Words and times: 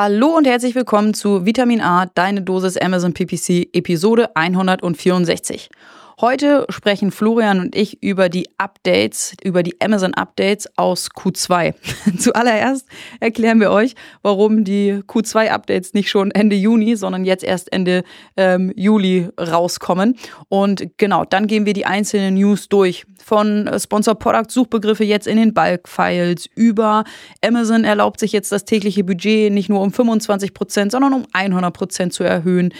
Hallo 0.00 0.36
und 0.36 0.46
herzlich 0.46 0.76
willkommen 0.76 1.12
zu 1.12 1.44
Vitamin 1.44 1.80
A, 1.80 2.06
deine 2.14 2.40
Dosis 2.40 2.76
Amazon 2.76 3.14
PPC, 3.14 3.68
Episode 3.72 4.36
164. 4.36 5.70
Heute 6.20 6.66
sprechen 6.68 7.12
Florian 7.12 7.60
und 7.60 7.76
ich 7.76 8.02
über 8.02 8.28
die 8.28 8.48
Updates, 8.58 9.34
über 9.44 9.62
die 9.62 9.80
Amazon 9.80 10.14
Updates 10.14 10.68
aus 10.76 11.10
Q2. 11.12 11.74
Zuallererst 12.18 12.88
erklären 13.20 13.60
wir 13.60 13.70
euch, 13.70 13.94
warum 14.22 14.64
die 14.64 14.94
Q2 15.06 15.50
Updates 15.50 15.94
nicht 15.94 16.10
schon 16.10 16.32
Ende 16.32 16.56
Juni, 16.56 16.96
sondern 16.96 17.24
jetzt 17.24 17.44
erst 17.44 17.72
Ende 17.72 18.02
ähm, 18.36 18.72
Juli 18.74 19.28
rauskommen. 19.40 20.16
Und 20.48 20.88
genau, 20.96 21.24
dann 21.24 21.46
gehen 21.46 21.66
wir 21.66 21.72
die 21.72 21.86
einzelnen 21.86 22.34
News 22.34 22.68
durch. 22.68 23.06
Von 23.24 23.70
Sponsor 23.78 24.16
Product 24.16 24.50
Suchbegriffe 24.50 25.04
jetzt 25.04 25.28
in 25.28 25.36
den 25.36 25.54
Bulk 25.54 25.88
Files 25.88 26.46
über 26.56 27.04
Amazon 27.44 27.84
erlaubt 27.84 28.18
sich 28.18 28.32
jetzt 28.32 28.50
das 28.50 28.64
tägliche 28.64 29.04
Budget 29.04 29.52
nicht 29.52 29.68
nur 29.68 29.80
um 29.82 29.92
25 29.92 30.52
Prozent, 30.52 30.90
sondern 30.90 31.12
um 31.12 31.26
100 31.32 31.72
Prozent 31.72 32.12
zu 32.12 32.24
erhöhen 32.24 32.74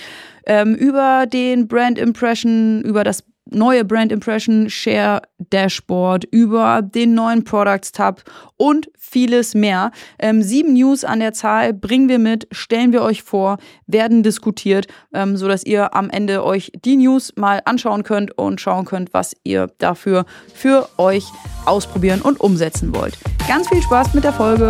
ähm, 0.48 0.74
über 0.74 1.26
den 1.26 1.68
Brand 1.68 1.98
Impression, 1.98 2.82
über 2.82 3.04
das 3.04 3.22
neue 3.50 3.84
Brand 3.84 4.12
Impression 4.12 4.68
Share 4.70 5.22
Dashboard, 5.50 6.24
über 6.30 6.82
den 6.82 7.14
neuen 7.14 7.44
Products 7.44 7.92
Tab 7.92 8.22
und 8.56 8.90
vieles 8.98 9.54
mehr. 9.54 9.92
Ähm, 10.18 10.42
sieben 10.42 10.74
News 10.74 11.04
an 11.04 11.20
der 11.20 11.32
Zahl 11.32 11.72
bringen 11.72 12.08
wir 12.08 12.18
mit, 12.18 12.46
stellen 12.52 12.92
wir 12.92 13.02
euch 13.02 13.22
vor, 13.22 13.58
werden 13.86 14.22
diskutiert, 14.22 14.86
ähm, 15.14 15.36
sodass 15.36 15.64
ihr 15.64 15.94
am 15.94 16.10
Ende 16.10 16.44
euch 16.44 16.72
die 16.84 16.96
News 16.96 17.32
mal 17.36 17.62
anschauen 17.64 18.02
könnt 18.02 18.36
und 18.36 18.60
schauen 18.60 18.84
könnt, 18.84 19.14
was 19.14 19.34
ihr 19.44 19.70
dafür 19.78 20.26
für 20.54 20.88
euch 20.98 21.24
ausprobieren 21.64 22.20
und 22.20 22.40
umsetzen 22.40 22.94
wollt. 22.94 23.18
Ganz 23.46 23.68
viel 23.68 23.82
Spaß 23.82 24.14
mit 24.14 24.24
der 24.24 24.32
Folge. 24.32 24.68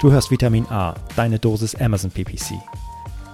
Du 0.00 0.10
hörst 0.10 0.30
Vitamin 0.30 0.66
A, 0.66 0.94
deine 1.14 1.38
Dosis 1.38 1.76
Amazon 1.76 2.10
PPC 2.10 2.54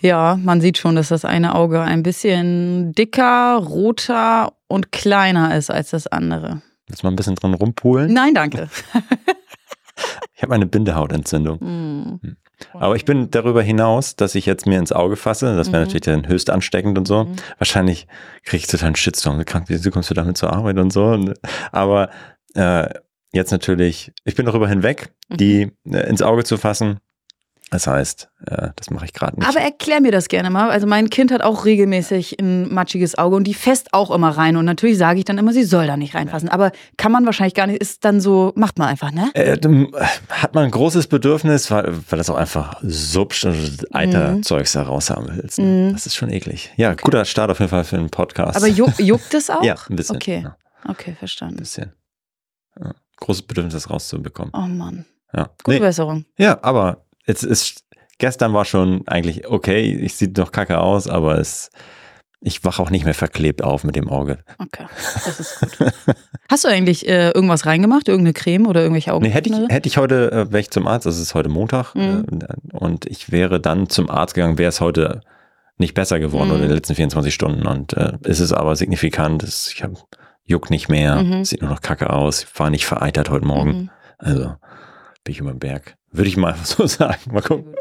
Ja, 0.00 0.38
man 0.42 0.60
sieht 0.60 0.78
schon, 0.78 0.96
dass 0.96 1.08
das 1.08 1.24
eine 1.24 1.54
Auge 1.54 1.80
ein 1.82 2.02
bisschen 2.02 2.92
dicker, 2.92 3.56
roter 3.56 4.54
und 4.66 4.92
kleiner 4.92 5.56
ist 5.56 5.70
als 5.70 5.90
das 5.90 6.06
andere. 6.06 6.62
Willst 6.86 7.02
du 7.02 7.06
mal 7.06 7.12
ein 7.12 7.16
bisschen 7.16 7.34
dran 7.34 7.54
rumpulen? 7.54 8.12
Nein, 8.12 8.34
danke. 8.34 8.68
ich 10.34 10.42
habe 10.42 10.54
eine 10.54 10.66
Bindehautentzündung. 10.66 11.58
Mm. 11.60 12.36
Aber 12.74 12.96
ich 12.96 13.04
bin 13.04 13.30
darüber 13.30 13.62
hinaus, 13.62 14.16
dass 14.16 14.34
ich 14.34 14.46
jetzt 14.46 14.66
mir 14.66 14.78
ins 14.78 14.92
Auge 14.92 15.16
fasse. 15.16 15.56
Das 15.56 15.68
wäre 15.68 15.78
mhm. 15.78 15.86
natürlich 15.86 16.02
dann 16.02 16.28
höchst 16.28 16.50
ansteckend 16.50 16.98
und 16.98 17.06
so. 17.06 17.24
Mhm. 17.24 17.36
Wahrscheinlich 17.58 18.06
kriege 18.44 18.58
ich 18.58 18.66
total 18.66 18.88
einen 18.88 18.96
Shitstorm. 18.96 19.42
Wieso 19.66 19.90
kommst 19.90 20.10
du 20.10 20.14
damit 20.14 20.36
zur 20.36 20.52
Arbeit 20.52 20.78
und 20.78 20.92
so? 20.92 21.32
Aber 21.72 22.10
äh, 22.54 22.88
jetzt 23.32 23.50
natürlich, 23.50 24.12
ich 24.24 24.34
bin 24.34 24.46
darüber 24.46 24.68
hinweg, 24.68 25.14
mhm. 25.28 25.36
die 25.36 25.72
äh, 25.90 26.08
ins 26.08 26.22
Auge 26.22 26.44
zu 26.44 26.58
fassen 26.58 27.00
das 27.70 27.86
heißt, 27.86 28.28
äh, 28.46 28.70
das 28.74 28.90
mache 28.90 29.04
ich 29.04 29.12
gerade 29.12 29.38
nicht. 29.38 29.48
Aber 29.48 29.60
erklär 29.60 30.00
mir 30.00 30.10
das 30.10 30.26
gerne 30.26 30.50
mal. 30.50 30.70
Also 30.70 30.88
mein 30.88 31.08
Kind 31.08 31.30
hat 31.30 31.40
auch 31.42 31.64
regelmäßig 31.64 32.40
ein 32.40 32.72
matschiges 32.74 33.16
Auge 33.16 33.36
und 33.36 33.44
die 33.44 33.54
fässt 33.54 33.94
auch 33.94 34.10
immer 34.10 34.30
rein. 34.30 34.56
Und 34.56 34.64
natürlich 34.64 34.98
sage 34.98 35.20
ich 35.20 35.24
dann 35.24 35.38
immer, 35.38 35.52
sie 35.52 35.62
soll 35.62 35.86
da 35.86 35.96
nicht 35.96 36.16
reinfassen. 36.16 36.48
Aber 36.48 36.72
kann 36.96 37.12
man 37.12 37.24
wahrscheinlich 37.26 37.54
gar 37.54 37.68
nicht, 37.68 37.80
ist 37.80 38.04
dann 38.04 38.20
so, 38.20 38.52
macht 38.56 38.78
man 38.78 38.88
einfach, 38.88 39.12
ne? 39.12 39.30
Äh, 39.34 39.56
hat 40.30 40.54
man 40.54 40.64
ein 40.64 40.72
großes 40.72 41.06
Bedürfnis, 41.06 41.70
weil, 41.70 41.96
weil 42.08 42.16
das 42.18 42.28
auch 42.28 42.36
einfach 42.36 42.82
Eiterzeugs 42.82 44.74
mhm. 44.74 44.78
da 44.78 44.84
raus 44.84 45.10
haben 45.10 45.28
willst. 45.32 45.60
Ne? 45.60 45.64
Mhm. 45.64 45.92
Das 45.92 46.06
ist 46.06 46.16
schon 46.16 46.30
eklig. 46.30 46.72
Ja, 46.76 46.90
okay. 46.90 47.02
guter 47.04 47.24
Start 47.24 47.52
auf 47.52 47.60
jeden 47.60 47.70
Fall 47.70 47.84
für 47.84 47.96
einen 47.96 48.10
Podcast. 48.10 48.56
Aber 48.56 48.66
juck, 48.66 48.98
juckt 48.98 49.32
es 49.32 49.48
auch? 49.50 49.62
ja, 49.62 49.76
ein 49.88 49.94
bisschen. 49.94 50.16
Okay, 50.16 50.42
ja. 50.42 50.56
okay 50.88 51.14
verstanden. 51.16 51.54
Ein 51.54 51.60
bisschen. 51.60 51.92
Ja. 52.80 52.94
Großes 53.18 53.42
Bedürfnis, 53.42 53.74
das 53.74 53.90
rauszubekommen. 53.90 54.52
Oh 54.56 54.66
Mann. 54.66 55.04
Ja. 55.32 55.50
Gute 55.62 55.76
nee. 55.76 55.78
Besserung. 55.78 56.24
Ja, 56.36 56.58
aber 56.62 57.04
jetzt 57.26 57.42
ist 57.42 57.84
gestern 58.18 58.52
war 58.52 58.64
schon 58.64 59.06
eigentlich 59.06 59.48
okay, 59.48 59.80
ich 59.80 60.14
sieht 60.14 60.36
noch 60.36 60.52
kacke 60.52 60.78
aus, 60.78 61.08
aber 61.08 61.38
es 61.38 61.70
ich 62.42 62.64
wache 62.64 62.82
auch 62.82 62.88
nicht 62.88 63.04
mehr 63.04 63.14
verklebt 63.14 63.62
auf 63.62 63.84
mit 63.84 63.96
dem 63.96 64.08
Auge. 64.08 64.38
Okay, 64.58 64.86
das 65.26 65.40
ist 65.40 65.78
gut. 65.78 65.92
Hast 66.48 66.64
du 66.64 66.68
eigentlich 66.68 67.06
äh, 67.06 67.30
irgendwas 67.30 67.66
reingemacht? 67.66 68.08
Irgendeine 68.08 68.32
Creme 68.32 68.66
oder 68.66 68.80
irgendwelche 68.80 69.12
Augen? 69.12 69.26
Nee, 69.26 69.30
hätte 69.30 69.50
ich, 69.50 69.68
hätte 69.68 69.88
ich 69.88 69.98
heute, 69.98 70.32
äh, 70.32 70.50
wäre 70.50 70.60
ich 70.60 70.70
zum 70.70 70.86
Arzt, 70.86 71.06
also 71.06 71.20
es 71.20 71.28
ist 71.28 71.34
heute 71.34 71.50
Montag, 71.50 71.94
mhm. 71.94 72.24
äh, 72.40 72.76
und 72.76 73.04
ich 73.04 73.30
wäre 73.30 73.60
dann 73.60 73.90
zum 73.90 74.08
Arzt 74.08 74.34
gegangen, 74.34 74.56
wäre 74.56 74.70
es 74.70 74.80
heute 74.80 75.20
nicht 75.76 75.94
besser 75.94 76.18
geworden 76.18 76.48
mhm. 76.48 76.54
oder 76.54 76.62
in 76.62 76.68
den 76.68 76.76
letzten 76.76 76.94
24 76.94 77.32
Stunden. 77.34 77.66
Und 77.66 77.92
äh, 77.92 78.12
ist 78.24 78.40
es 78.40 78.54
aber 78.54 78.74
signifikant, 78.74 79.42
ist, 79.42 79.72
ich 79.74 79.82
habe 79.82 79.94
juckt 80.44 80.70
nicht 80.70 80.88
mehr, 80.88 81.22
mhm. 81.22 81.44
sieht 81.44 81.60
nur 81.60 81.70
noch 81.70 81.82
kacke 81.82 82.10
aus, 82.10 82.46
war 82.56 82.70
nicht 82.70 82.86
vereitert 82.86 83.28
heute 83.28 83.46
Morgen. 83.46 83.70
Mhm. 83.70 83.90
Also 84.18 84.54
bin 85.24 85.32
ich 85.32 85.40
über 85.40 85.52
den 85.52 85.58
Berg. 85.58 85.96
Würde 86.10 86.28
ich 86.28 86.36
mal 86.36 86.54
so 86.64 86.86
sagen. 86.86 87.32
Mal 87.32 87.42
gucken, 87.42 87.74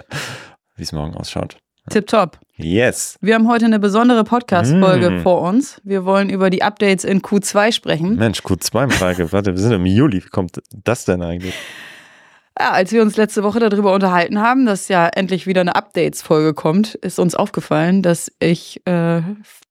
wie 0.76 0.84
es 0.84 0.92
morgen 0.92 1.16
ausschaut. 1.16 1.58
Tipptopp. 1.90 2.40
Yes. 2.56 3.18
Wir 3.22 3.36
haben 3.36 3.48
heute 3.48 3.66
eine 3.66 3.80
besondere 3.80 4.24
Podcast-Folge 4.24 5.10
mm. 5.10 5.22
vor 5.22 5.42
uns. 5.42 5.82
Wir 5.84 6.06
wollen 6.06 6.30
über 6.30 6.50
die 6.50 6.62
Updates 6.62 7.04
in 7.04 7.22
Q2 7.22 7.72
sprechen. 7.72 8.16
Mensch, 8.16 8.40
Q2 8.42 8.90
Frage. 8.92 9.32
Warte, 9.32 9.52
wir 9.52 9.58
sind 9.60 9.72
im 9.72 9.86
Juli. 9.86 10.24
Wie 10.24 10.30
kommt 10.30 10.62
das 10.84 11.06
denn 11.06 11.24
eigentlich? 11.24 11.56
Ja, 12.60 12.72
als 12.72 12.92
wir 12.92 13.02
uns 13.02 13.16
letzte 13.16 13.44
Woche 13.44 13.60
darüber 13.60 13.94
unterhalten 13.94 14.40
haben, 14.40 14.66
dass 14.66 14.90
ja 14.90 15.08
endlich 15.08 15.48
wieder 15.48 15.62
eine 15.62 15.76
Updates-Folge 15.76 16.54
kommt, 16.54 16.96
ist 16.96 17.18
uns 17.18 17.34
aufgefallen, 17.34 18.02
dass 18.02 18.32
ich 18.40 18.86
äh, 18.86 19.22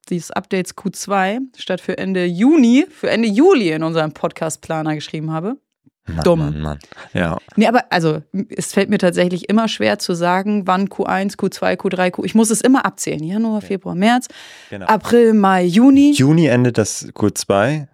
dieses 0.09 0.31
Updates 0.31 0.75
Q2 0.75 1.41
statt 1.57 1.83
für 1.83 1.99
Ende 1.99 2.25
Juni, 2.25 2.87
für 2.91 3.11
Ende 3.11 3.29
Juli 3.29 3.71
in 3.71 3.83
unserem 3.83 4.13
Podcast-Planer 4.13 4.95
geschrieben 4.95 5.31
habe. 5.31 5.59
Mann, 6.09 6.25
dumm. 6.25 6.39
Mann, 6.39 6.61
Mann. 6.61 6.79
Ja. 7.13 7.39
Nee, 7.57 7.67
aber 7.67 7.85
also 7.91 8.23
es 8.57 8.73
fällt 8.73 8.91
mir 8.91 8.99
tatsächlich 8.99 9.49
immer 9.49 9.69
schwer 9.69 9.99
zu 9.99 10.15
sagen, 10.15 10.67
wann 10.67 10.89
Q1, 10.89 11.37
Q2, 11.37 11.77
Q3, 11.77 12.11
Q. 12.11 12.25
Ich 12.25 12.35
muss 12.35 12.51
es 12.51 12.61
immer 12.61 12.85
abzählen. 12.85 13.23
Januar, 13.23 13.61
Februar, 13.61 13.95
März, 13.95 14.29
genau. 14.71 14.87
April, 14.87 15.35
Mai, 15.35 15.65
Juni. 15.65 16.13
Juni 16.13 16.47
endet 16.47 16.79
das 16.79 17.09
Q2, 17.09 17.87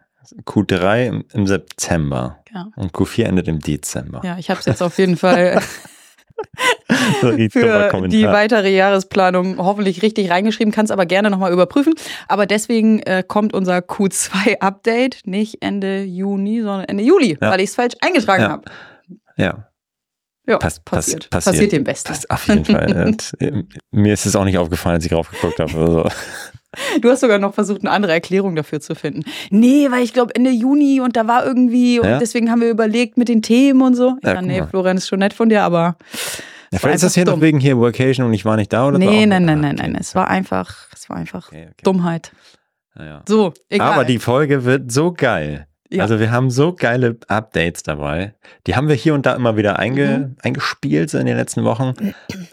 Q3 0.45 1.07
im, 1.07 1.25
im 1.33 1.47
September. 1.47 2.39
Ja. 2.53 2.69
Und 2.77 2.93
Q4 2.93 3.25
endet 3.25 3.49
im 3.49 3.59
Dezember. 3.59 4.21
Ja, 4.25 4.39
ich 4.39 4.49
habe 4.49 4.61
es 4.61 4.67
jetzt 4.67 4.83
auf 4.83 4.99
jeden 4.99 5.17
Fall 5.17 5.61
für 7.21 8.09
die 8.09 8.27
weitere 8.27 8.75
Jahresplanung 8.75 9.59
hoffentlich 9.59 10.03
richtig 10.03 10.31
reingeschrieben, 10.31 10.73
kannst 10.73 10.93
aber 10.93 11.07
gerne 11.07 11.31
nochmal 11.31 11.53
überprüfen. 11.53 11.95
Aber 12.29 12.47
deswegen 12.47 13.01
äh, 13.01 13.23
kommt 13.27 13.55
unser 13.55 13.79
Q2-Update 13.79 15.27
nicht 15.27 15.63
Ende 15.63 16.03
Juni, 16.03 16.63
sondern 16.63 16.85
Ende 16.85 17.05
Juli, 17.05 17.39
ja. 17.41 17.51
weil 17.51 17.61
ich 17.61 17.71
es 17.71 17.75
falsch 17.75 17.95
eingetragen 18.01 18.43
ja. 18.43 18.49
habe. 18.49 18.63
Ja. 19.37 19.69
Ja, 20.47 20.59
pass, 20.59 20.79
passiert. 20.81 21.31
Pass, 21.31 21.45
passiert. 21.45 21.55
passiert 21.55 21.73
dem 21.73 21.85
Besten. 21.85 22.09
Pass, 22.09 22.29
auf 22.29 22.49
jeden 22.49 22.65
Fall. 22.67 23.05
Und, 23.07 23.33
äh, 23.41 23.63
mir 23.91 24.13
ist 24.13 24.27
es 24.27 24.37
auch 24.37 24.45
nicht 24.45 24.59
aufgefallen, 24.59 24.97
als 24.97 25.05
ich 25.05 25.11
drauf 25.11 25.31
geguckt 25.31 25.59
habe. 25.59 25.79
Also. 25.79 26.09
Du 27.01 27.09
hast 27.09 27.21
sogar 27.21 27.39
noch 27.39 27.55
versucht, 27.55 27.83
eine 27.83 27.91
andere 27.93 28.13
Erklärung 28.13 28.57
dafür 28.57 28.81
zu 28.81 28.97
finden. 28.97 29.23
Nee, 29.51 29.93
weil 29.93 30.03
ich 30.03 30.13
glaube 30.13 30.35
Ende 30.35 30.51
Juni 30.51 31.01
und 31.01 31.17
da 31.17 31.29
war 31.29 31.47
irgendwie 31.47 32.01
und 32.01 32.09
ja? 32.09 32.19
deswegen 32.19 32.51
haben 32.51 32.61
wir 32.61 32.69
überlegt 32.69 33.17
mit 33.17 33.29
den 33.29 33.43
Themen 33.43 33.81
und 33.81 33.95
so. 33.95 34.17
Ja, 34.25 34.35
ja 34.35 34.43
nee, 34.43 34.63
Florian 34.69 34.97
ist 34.97 35.07
schon 35.09 35.21
nett 35.21 35.35
von 35.35 35.49
dir, 35.49 35.63
aber. 35.63 35.97
Ja, 36.75 36.81
vielleicht 36.81 36.97
ist 36.97 37.05
das 37.05 37.15
hier 37.15 37.25
dumm. 37.25 37.37
noch 37.37 37.41
wegen 37.41 37.61
hier 37.61 37.79
Workation 37.79 38.27
und 38.27 38.35
ich 38.35 38.45
war 38.45 38.57
nicht 38.57 38.73
da 38.73 38.89
oder 38.89 38.99
Nee, 38.99 39.27
nein, 39.27 39.45
nein, 39.45 39.61
nein, 39.61 39.77
nein. 39.77 39.97
Es 39.99 40.17
war 40.17 40.27
einfach, 40.29 40.89
es 40.93 41.09
war 41.09 41.17
einfach 41.17 41.47
okay, 41.47 41.69
okay. 41.71 41.83
Dummheit. 41.85 42.33
Ja. 42.99 43.23
So, 43.29 43.55
egal. 43.69 43.93
Aber 43.93 44.05
die 44.05 44.19
Folge 44.19 44.65
wird 44.65 44.91
so 44.91 45.13
geil. 45.13 45.69
Ja. 45.89 46.03
Also 46.03 46.19
wir 46.19 46.33
haben 46.33 46.51
so 46.51 46.73
geile 46.73 47.17
Updates 47.29 47.85
dabei. 47.85 48.35
Die 48.67 48.75
haben 48.75 48.89
wir 48.89 48.97
hier 48.97 49.15
und 49.15 49.25
da 49.25 49.37
immer 49.37 49.57
wieder 49.57 49.79
einge, 49.79 50.19
mhm. 50.19 50.37
eingespielt 50.43 51.11
so 51.11 51.19
in 51.19 51.27
den 51.27 51.37
letzten 51.37 51.63
Wochen. 51.63 51.95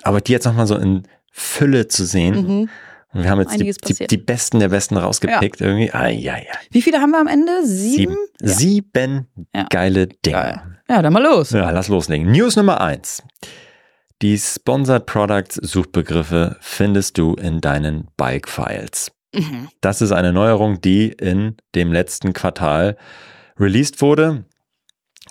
Aber 0.04 0.22
die 0.22 0.34
jetzt 0.34 0.46
nochmal 0.46 0.68
so 0.68 0.76
in 0.76 1.08
Fülle 1.32 1.88
zu 1.88 2.06
sehen. 2.06 2.36
Mhm. 2.36 2.70
Und 3.14 3.24
wir 3.24 3.30
haben 3.32 3.40
jetzt 3.40 3.60
die, 3.60 3.74
die, 3.94 4.08
die, 4.08 4.18
Besten 4.18 4.60
der 4.60 4.70
Besten 4.70 4.98
rausgepickt 4.98 5.62
ja. 5.62 5.68
irgendwie. 5.68 5.92
Ah, 5.92 6.10
ja, 6.10 6.38
ja. 6.38 6.54
Wie 6.70 6.84
viele 6.84 7.00
haben 7.00 7.10
wir 7.10 7.20
am 7.20 7.28
Ende? 7.28 7.66
Sieben? 7.66 8.16
Sieben, 8.40 9.28
ja. 9.54 9.64
Sieben 9.64 9.68
geile 9.70 10.08
Dinge. 10.08 10.38
Geil. 10.38 10.62
Ja, 10.88 11.02
dann 11.02 11.12
mal 11.12 11.24
los. 11.24 11.52
Ja, 11.52 11.72
lass 11.72 11.88
loslegen. 11.88 12.32
News 12.32 12.56
Nummer 12.56 12.82
eins. 12.82 13.24
Die 14.22 14.38
Sponsored 14.38 15.08
Products 15.08 15.56
Suchbegriffe 15.56 16.58
findest 16.60 17.18
du 17.18 17.34
in 17.34 17.60
deinen 17.60 18.08
Bike 18.18 18.48
Files. 18.48 19.12
Mhm. 19.34 19.70
Das 19.82 20.02
ist 20.02 20.12
eine 20.12 20.32
Neuerung, 20.32 20.80
die 20.80 21.10
in 21.10 21.58
dem 21.74 21.92
letzten 21.92 22.34
Quartal 22.34 22.98
released 23.60 24.02
wurde. 24.02 24.46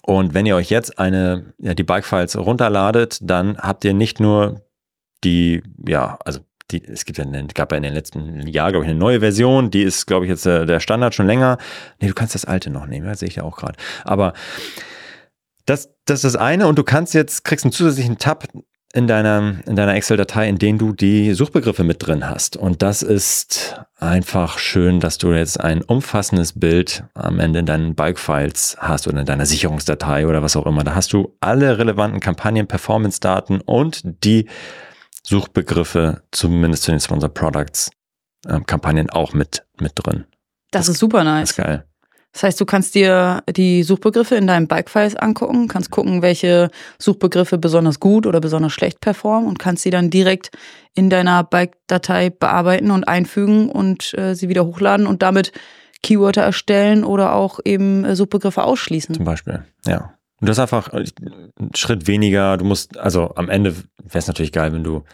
Und 0.02 0.34
wenn 0.34 0.46
ihr 0.46 0.56
euch 0.56 0.70
jetzt 0.70 0.98
eine, 0.98 1.52
ja, 1.58 1.74
die 1.74 1.84
Bike 1.84 2.04
Files 2.04 2.36
runterladet, 2.36 3.18
dann 3.22 3.58
habt 3.58 3.84
ihr 3.84 3.94
nicht 3.94 4.18
nur 4.18 4.62
die, 5.22 5.62
ja, 5.86 6.18
also 6.24 6.40
die, 6.72 6.82
es 6.84 7.04
gibt 7.04 7.18
ja, 7.18 7.24
eine, 7.24 7.46
gab 7.48 7.70
ja 7.70 7.76
in 7.76 7.84
den 7.84 7.94
letzten 7.94 8.46
Jahren, 8.48 8.72
glaube 8.72 8.86
ich, 8.86 8.90
eine 8.90 8.98
neue 8.98 9.20
Version, 9.20 9.70
die 9.70 9.82
ist, 9.82 10.06
glaube 10.06 10.24
ich, 10.24 10.30
jetzt 10.30 10.46
der, 10.46 10.66
der 10.66 10.80
Standard 10.80 11.14
schon 11.14 11.26
länger. 11.26 11.58
Nee, 12.00 12.08
du 12.08 12.14
kannst 12.14 12.34
das 12.34 12.44
alte 12.44 12.70
noch 12.70 12.86
nehmen, 12.86 13.06
das 13.06 13.20
sehe 13.20 13.28
ich 13.28 13.36
ja 13.36 13.44
auch 13.44 13.56
gerade. 13.56 13.78
Aber 14.04 14.32
das, 15.66 15.90
das 16.06 16.24
ist 16.24 16.34
das 16.34 16.36
eine 16.36 16.66
und 16.66 16.78
du 16.78 16.84
kannst 16.84 17.14
jetzt, 17.14 17.44
kriegst 17.44 17.64
einen 17.64 17.72
zusätzlichen 17.72 18.18
Tab 18.18 18.48
in 18.92 19.06
deiner, 19.06 19.54
in 19.66 19.76
deiner 19.76 19.94
Excel-Datei, 19.94 20.48
in 20.48 20.58
denen 20.58 20.78
du 20.78 20.92
die 20.92 21.32
Suchbegriffe 21.32 21.84
mit 21.84 22.04
drin 22.04 22.28
hast. 22.28 22.56
Und 22.56 22.82
das 22.82 23.02
ist 23.02 23.80
einfach 23.98 24.58
schön, 24.58 24.98
dass 24.98 25.18
du 25.18 25.32
jetzt 25.32 25.60
ein 25.60 25.82
umfassendes 25.82 26.58
Bild 26.58 27.04
am 27.14 27.38
Ende 27.38 27.60
in 27.60 27.66
deinen 27.66 27.94
Bulk-Files 27.94 28.78
hast 28.80 29.06
oder 29.06 29.20
in 29.20 29.26
deiner 29.26 29.46
Sicherungsdatei 29.46 30.26
oder 30.26 30.42
was 30.42 30.56
auch 30.56 30.66
immer. 30.66 30.82
Da 30.82 30.94
hast 30.94 31.12
du 31.12 31.36
alle 31.40 31.78
relevanten 31.78 32.20
Kampagnen, 32.20 32.66
Performance-Daten 32.66 33.60
und 33.60 34.02
die 34.24 34.48
Suchbegriffe, 35.22 36.22
zumindest 36.32 36.84
zu 36.84 36.90
den 36.90 37.00
Sponsor 37.00 37.28
Products, 37.28 37.90
äh, 38.46 38.58
Kampagnen 38.60 39.10
auch 39.10 39.34
mit, 39.34 39.64
mit 39.80 39.92
drin. 39.94 40.24
Das, 40.72 40.86
das 40.86 40.94
ist 40.94 40.98
super 40.98 41.22
nice. 41.22 41.50
Das 41.50 41.58
ist 41.58 41.64
geil. 41.64 41.84
Das 42.32 42.44
heißt, 42.44 42.60
du 42.60 42.64
kannst 42.64 42.94
dir 42.94 43.42
die 43.56 43.82
Suchbegriffe 43.82 44.36
in 44.36 44.46
deinen 44.46 44.68
Bike-Files 44.68 45.16
angucken, 45.16 45.66
kannst 45.66 45.90
gucken, 45.90 46.22
welche 46.22 46.70
Suchbegriffe 46.98 47.58
besonders 47.58 47.98
gut 47.98 48.26
oder 48.26 48.40
besonders 48.40 48.72
schlecht 48.72 49.00
performen 49.00 49.48
und 49.48 49.58
kannst 49.58 49.82
sie 49.82 49.90
dann 49.90 50.10
direkt 50.10 50.50
in 50.94 51.10
deiner 51.10 51.42
Bike-Datei 51.42 52.30
bearbeiten 52.30 52.92
und 52.92 53.08
einfügen 53.08 53.68
und 53.68 54.14
äh, 54.14 54.34
sie 54.34 54.48
wieder 54.48 54.64
hochladen 54.64 55.06
und 55.06 55.22
damit 55.22 55.52
Keywörter 56.02 56.42
erstellen 56.42 57.04
oder 57.04 57.34
auch 57.34 57.58
eben 57.64 58.04
äh, 58.04 58.14
Suchbegriffe 58.14 58.62
ausschließen. 58.62 59.14
Zum 59.14 59.24
Beispiel, 59.24 59.64
ja. 59.86 60.14
Und 60.40 60.48
das 60.48 60.56
ist 60.56 60.60
einfach 60.60 60.88
einen 60.88 61.74
Schritt 61.74 62.06
weniger. 62.06 62.56
Du 62.56 62.64
musst, 62.64 62.96
also 62.96 63.34
am 63.34 63.50
Ende 63.50 63.74
wäre 63.74 64.18
es 64.18 64.26
natürlich 64.26 64.52
geil, 64.52 64.72
wenn 64.72 64.84
du, 64.84 65.04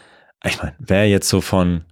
ich 0.45 0.57
meine, 0.61 0.73
wer 0.79 1.09
jetzt 1.09 1.27
so 1.27 1.41
von 1.41 1.83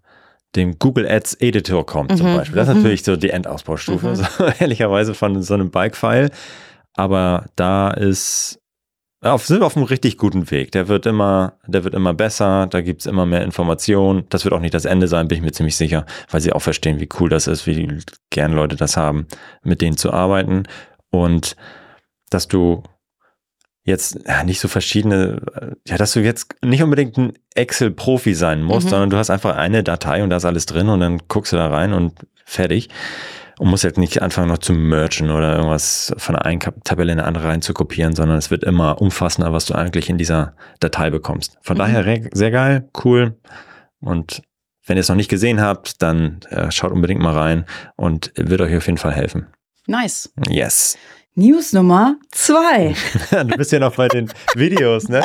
dem 0.56 0.80
Google 0.80 1.08
Ads 1.08 1.36
Editor 1.40 1.86
kommt 1.86 2.12
mhm. 2.12 2.18
zum 2.18 2.36
Beispiel. 2.36 2.56
Das 2.56 2.68
ist 2.68 2.76
mhm. 2.76 2.82
natürlich 2.82 3.04
so 3.04 3.16
die 3.16 3.30
Endausbaustufe, 3.30 4.08
mhm. 4.08 4.16
so, 4.38 4.46
ehrlicherweise 4.60 5.14
von 5.14 5.42
so 5.42 5.54
einem 5.54 5.72
Bike-File. 5.72 6.30
Aber 6.94 7.46
da 7.56 7.92
ist, 7.92 8.60
auf, 9.22 9.46
sind 9.46 9.60
wir 9.60 9.66
auf 9.66 9.76
einem 9.76 9.86
richtig 9.86 10.18
guten 10.18 10.50
Weg. 10.52 10.72
Der 10.72 10.88
wird 10.88 11.06
immer, 11.06 11.54
der 11.68 11.84
wird 11.84 11.94
immer 11.94 12.14
besser, 12.14 12.68
da 12.68 12.82
gibt's 12.82 13.06
immer 13.06 13.26
mehr 13.26 13.44
Informationen. 13.44 14.26
Das 14.30 14.46
wird 14.46 14.54
auch 14.54 14.60
nicht 14.60 14.74
das 14.74 14.86
Ende 14.86 15.08
sein, 15.08 15.28
bin 15.28 15.38
ich 15.38 15.44
mir 15.44 15.52
ziemlich 15.52 15.76
sicher, 15.76 16.06
weil 16.30 16.42
sie 16.42 16.54
auch 16.54 16.62
verstehen, 16.62 17.00
wie 17.00 17.10
cool 17.20 17.30
das 17.30 17.48
ist, 17.48 17.68
wie 17.68 18.00
gern 18.30 18.54
Leute 18.54 18.76
das 18.76 18.98
haben, 18.98 19.28
mit 19.64 19.82
denen 19.82 19.98
zu 19.98 20.14
arbeiten. 20.14 20.64
Und 21.12 21.56
dass 22.30 22.48
du 22.48 22.84
jetzt 23.86 24.20
nicht 24.46 24.60
so 24.60 24.68
verschiedene, 24.68 25.42
äh, 25.56 25.72
ja, 25.88 25.98
dass 25.98 26.14
du 26.14 26.20
jetzt 26.20 26.56
nicht 26.64 26.84
unbedingt 26.84 27.18
ein 27.18 27.34
Excel-Profi 27.54 28.34
sein 28.34 28.64
musst, 28.64 28.88
mhm. 28.88 28.90
sondern 28.90 29.10
du 29.12 29.18
hast 29.18 29.30
einfach 29.30 29.56
eine 29.56 29.84
Datei 29.84 30.24
und 30.24 30.32
da 30.32 30.38
ist 30.38 30.46
alles 30.46 30.66
drin 30.66 30.90
und 30.90 31.00
dann 31.00 31.22
guckst 31.28 31.54
du 31.54 31.58
da 31.58 31.68
rein 31.68 31.94
und 31.94 32.14
fertig. 32.44 32.90
Und 33.58 33.70
musst 33.70 33.86
halt 33.86 33.98
nicht 33.98 34.22
anfangen 34.22 34.50
noch 34.50 34.58
zu 34.58 34.74
mergen 34.74 35.32
oder 35.32 35.56
irgendwas 35.56 36.14
von 36.18 36.36
einer 36.36 36.46
einen 36.46 36.60
Tabelle 36.84 37.14
in 37.14 37.20
eine 37.20 37.28
andere 37.28 37.48
rein 37.48 37.62
zu 37.62 37.74
kopieren, 37.74 38.14
sondern 38.14 38.38
es 38.38 38.52
wird 38.52 38.66
immer 38.66 39.00
umfassender, 39.02 39.54
was 39.54 39.66
du 39.66 39.76
eigentlich 39.76 40.10
in 40.10 40.18
dieser 40.18 40.58
Datei 40.82 41.10
bekommst. 41.10 41.58
Von 41.62 41.78
mhm. 41.78 41.80
daher 41.80 42.30
sehr 42.34 42.52
geil, 42.52 42.90
cool. 43.06 43.38
Und 44.02 44.42
wenn 44.86 44.98
ihr 44.98 45.02
es 45.02 45.08
noch 45.08 45.16
nicht 45.16 45.30
gesehen 45.30 45.62
habt, 45.62 46.02
dann 46.02 46.42
äh, 46.50 46.70
schaut 46.70 46.92
unbedingt 46.92 47.22
mal 47.22 47.34
rein 47.34 47.66
und 47.96 48.34
wird 48.36 48.60
euch 48.60 48.76
auf 48.76 48.88
jeden 48.88 48.98
Fall 48.98 49.14
helfen. 49.14 49.48
Nice. 49.88 50.34
Yes. 50.50 50.98
News 51.36 51.74
Nummer 51.74 52.16
zwei. 52.32 52.96
du 53.32 53.58
bist 53.58 53.72
ja 53.74 53.80
noch 53.80 53.96
bei 53.96 54.08
den 54.08 54.32
Videos, 54.56 55.10
ne? 55.10 55.22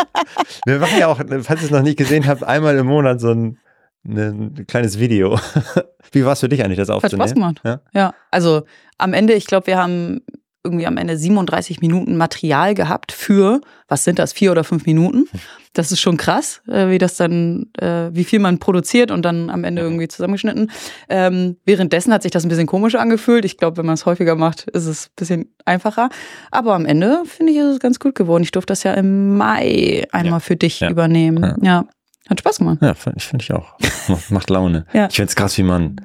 Wir 0.66 0.80
machen 0.80 0.98
ja 0.98 1.06
auch, 1.06 1.18
falls 1.18 1.60
ihr 1.60 1.66
es 1.66 1.70
noch 1.70 1.82
nicht 1.82 1.98
gesehen 1.98 2.26
habt, 2.26 2.42
einmal 2.42 2.76
im 2.76 2.86
Monat 2.86 3.20
so 3.20 3.30
ein, 3.30 3.58
ein 4.04 4.66
kleines 4.66 4.98
Video. 4.98 5.38
Wie 6.12 6.24
war 6.24 6.32
es 6.32 6.40
für 6.40 6.48
dich 6.48 6.64
eigentlich, 6.64 6.78
das 6.78 6.90
aufzunehmen? 6.90 7.22
Hat 7.22 7.28
Spaß 7.28 7.34
gemacht. 7.34 7.60
Ja, 7.64 7.80
ja. 7.92 8.14
also 8.32 8.62
am 8.98 9.12
Ende, 9.12 9.34
ich 9.34 9.46
glaube, 9.46 9.68
wir 9.68 9.78
haben 9.78 10.22
irgendwie 10.62 10.86
am 10.86 10.98
Ende 10.98 11.16
37 11.16 11.80
Minuten 11.80 12.16
Material 12.16 12.74
gehabt 12.74 13.12
für, 13.12 13.60
was 13.88 14.04
sind 14.04 14.18
das, 14.18 14.32
vier 14.32 14.52
oder 14.52 14.62
fünf 14.62 14.84
Minuten. 14.84 15.26
Das 15.72 15.90
ist 15.90 16.00
schon 16.00 16.16
krass, 16.16 16.60
äh, 16.68 16.88
wie 16.88 16.98
das 16.98 17.16
dann, 17.16 17.70
äh, 17.78 18.10
wie 18.12 18.24
viel 18.24 18.40
man 18.40 18.58
produziert 18.58 19.10
und 19.10 19.22
dann 19.22 19.48
am 19.48 19.64
Ende 19.64 19.82
irgendwie 19.82 20.08
zusammengeschnitten. 20.08 20.70
Ähm, 21.08 21.56
währenddessen 21.64 22.12
hat 22.12 22.22
sich 22.22 22.32
das 22.32 22.44
ein 22.44 22.48
bisschen 22.48 22.66
komisch 22.66 22.94
angefühlt. 22.94 23.44
Ich 23.44 23.56
glaube, 23.56 23.78
wenn 23.78 23.86
man 23.86 23.94
es 23.94 24.04
häufiger 24.04 24.34
macht, 24.34 24.68
ist 24.68 24.86
es 24.86 25.06
ein 25.06 25.12
bisschen 25.16 25.54
einfacher. 25.64 26.10
Aber 26.50 26.74
am 26.74 26.84
Ende 26.84 27.22
finde 27.24 27.52
ich, 27.52 27.58
ist 27.58 27.66
es 27.66 27.80
ganz 27.80 27.98
gut 27.98 28.14
geworden. 28.14 28.42
Ich 28.42 28.50
durfte 28.50 28.72
das 28.72 28.82
ja 28.82 28.92
im 28.94 29.36
Mai 29.36 30.06
einmal 30.12 30.32
ja. 30.32 30.40
für 30.40 30.56
dich 30.56 30.80
ja. 30.80 30.90
übernehmen. 30.90 31.56
Ja. 31.62 31.82
ja. 31.82 31.84
Hat 32.28 32.40
Spaß 32.40 32.58
gemacht. 32.58 32.78
Ja, 32.82 32.94
finde 32.94 33.20
find 33.20 33.42
ich 33.42 33.52
auch. 33.52 33.78
Macht 34.28 34.50
Laune. 34.50 34.86
Ich 34.92 35.16
finde 35.16 35.30
es 35.30 35.36
krass, 35.36 35.56
wie 35.56 35.62
man 35.62 35.96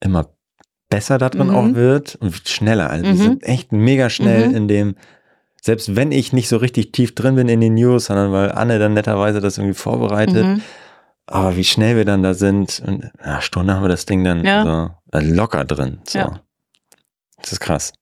immer 0.00 0.35
besser 0.88 1.18
da 1.18 1.28
drin 1.28 1.48
mhm. 1.48 1.54
auch 1.54 1.74
wird 1.74 2.16
und 2.16 2.48
schneller. 2.48 2.90
Also 2.90 3.04
mhm. 3.04 3.08
wir 3.08 3.16
sind 3.16 3.42
echt 3.44 3.72
mega 3.72 4.10
schnell 4.10 4.48
mhm. 4.48 4.54
in 4.54 4.68
dem, 4.68 4.96
selbst 5.60 5.96
wenn 5.96 6.12
ich 6.12 6.32
nicht 6.32 6.48
so 6.48 6.58
richtig 6.58 6.92
tief 6.92 7.14
drin 7.14 7.34
bin 7.34 7.48
in 7.48 7.60
den 7.60 7.74
News, 7.74 8.06
sondern 8.06 8.32
weil 8.32 8.52
Anne 8.52 8.78
dann 8.78 8.94
netterweise 8.94 9.40
das 9.40 9.58
irgendwie 9.58 9.74
vorbereitet, 9.74 10.44
mhm. 10.44 10.62
aber 11.26 11.56
wie 11.56 11.64
schnell 11.64 11.96
wir 11.96 12.04
dann 12.04 12.22
da 12.22 12.34
sind, 12.34 12.82
und 12.86 13.10
eine 13.18 13.42
Stunde 13.42 13.74
haben 13.74 13.82
wir 13.82 13.88
das 13.88 14.06
Ding 14.06 14.22
dann 14.22 14.44
ja. 14.44 14.98
so 15.12 15.18
locker 15.18 15.64
drin. 15.64 15.98
So. 16.04 16.18
Ja. 16.18 16.40
Das 17.40 17.52
ist 17.52 17.60
krass. 17.60 17.92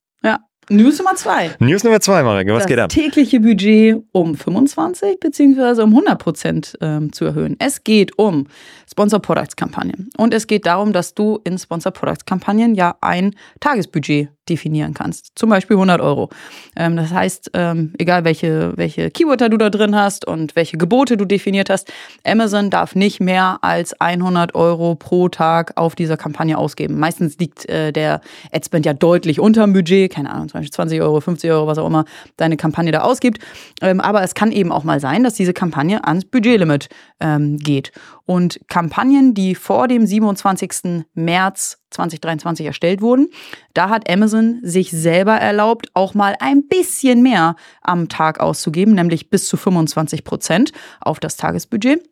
News 0.71 0.99
Nummer 0.99 1.15
zwei. 1.15 1.51
News 1.59 1.85
Nummer 1.85 2.01
zwei, 2.01 2.23
Marek, 2.23 2.49
was 2.49 2.63
das 2.63 2.67
geht 2.67 2.79
ab? 2.79 2.89
tägliche 2.89 3.41
Budget 3.41 4.03
um 4.13 4.35
25 4.35 5.21
beziehungsweise 5.21 5.85
um 5.85 5.91
100 5.91 6.19
Prozent 6.19 6.79
ähm, 6.81 7.13
zu 7.13 7.25
erhöhen. 7.25 7.57
Es 7.59 7.85
geht 7.85 8.19
um 8.19 8.47
Sponsor 8.91 9.21
Products 9.21 9.57
Kampagnen. 9.57 10.11
Und 10.17 10.33
es 10.33 10.47
geht 10.47 10.67
darum, 10.67 10.93
dass 10.93 11.15
du 11.15 11.41
in 11.45 11.59
Sponsor 11.59 11.93
Products 11.93 12.25
Kampagnen 12.25 12.75
ja 12.75 12.97
ein 13.01 13.35
Tagesbudget 13.61 14.29
definieren 14.49 14.95
kannst. 14.95 15.33
Zum 15.35 15.51
Beispiel 15.51 15.77
100 15.77 16.01
Euro. 16.01 16.31
Ähm, 16.77 16.97
das 16.97 17.13
heißt, 17.13 17.51
ähm, 17.55 17.93
egal 17.99 18.25
welche, 18.25 18.73
welche 18.77 19.11
Keywörter 19.11 19.49
du 19.49 19.57
da 19.57 19.71
drin 19.71 19.97
hast 19.97 20.27
und 20.27 20.57
welche 20.57 20.77
Gebote 20.77 21.17
du 21.17 21.25
definiert 21.25 21.71
hast, 21.71 21.93
Amazon 22.25 22.71
darf 22.71 22.95
nicht 22.95 23.21
mehr 23.21 23.59
als 23.63 23.99
100 24.01 24.55
Euro 24.55 24.95
pro 24.95 25.29
Tag 25.29 25.73
auf 25.77 25.95
dieser 25.95 26.17
Kampagne 26.17 26.59
ausgeben. 26.59 26.99
Meistens 26.99 27.39
liegt 27.39 27.69
äh, 27.69 27.93
der 27.93 28.21
Adspend 28.53 28.87
ja 28.87 28.95
deutlich 28.95 29.41
unter 29.41 29.63
dem 29.63 29.73
Budget, 29.73 30.13
keine 30.13 30.31
Ahnung, 30.31 30.49
zum 30.49 30.61
Beispiel 30.61 30.73
20 30.73 31.01
Euro, 31.01 31.21
50 31.21 31.51
Euro, 31.51 31.67
was 31.67 31.79
auch 31.79 31.87
immer 31.87 32.05
deine 32.37 32.57
Kampagne 32.57 32.93
da 32.93 33.01
ausgibt. 33.01 33.39
Ähm, 33.81 34.01
aber 34.01 34.23
es 34.23 34.35
kann 34.35 34.53
eben 34.53 34.73
auch 34.73 34.85
mal 34.85 35.01
sein, 35.01 35.25
dass 35.25 35.35
diese 35.35 35.53
Kampagne 35.53 36.05
ans 36.05 36.25
Budgetlimit 36.25 36.89
ähm, 37.21 37.59
geht. 37.59 37.93
Und 38.27 38.61
Kampagnen, 38.69 39.35
die 39.35 39.55
vor 39.55 39.87
dem 39.87 40.07
27. 40.07 41.05
März 41.15 41.79
2023 41.91 42.65
erstellt 42.67 43.03
wurden, 43.03 43.29
da 43.75 43.91
hat 43.91 44.11
Amazon 44.11 44.61
sich 44.63 44.91
selber 44.91 45.35
erlaubt, 45.35 45.89
auch 45.93 46.15
mal 46.15 46.35
ein 46.41 46.67
bisschen 46.67 47.23
mehr 47.23 47.57
am 47.83 48.09
Tag 48.09 48.41
auszugeben, 48.41 48.95
nämlich 48.95 49.29
bis 49.29 49.47
zu 49.47 49.57
25 49.57 50.25
Prozent 50.25 50.73
auf 51.01 51.21
das 51.21 51.37
Tagesbudget. 51.37 52.03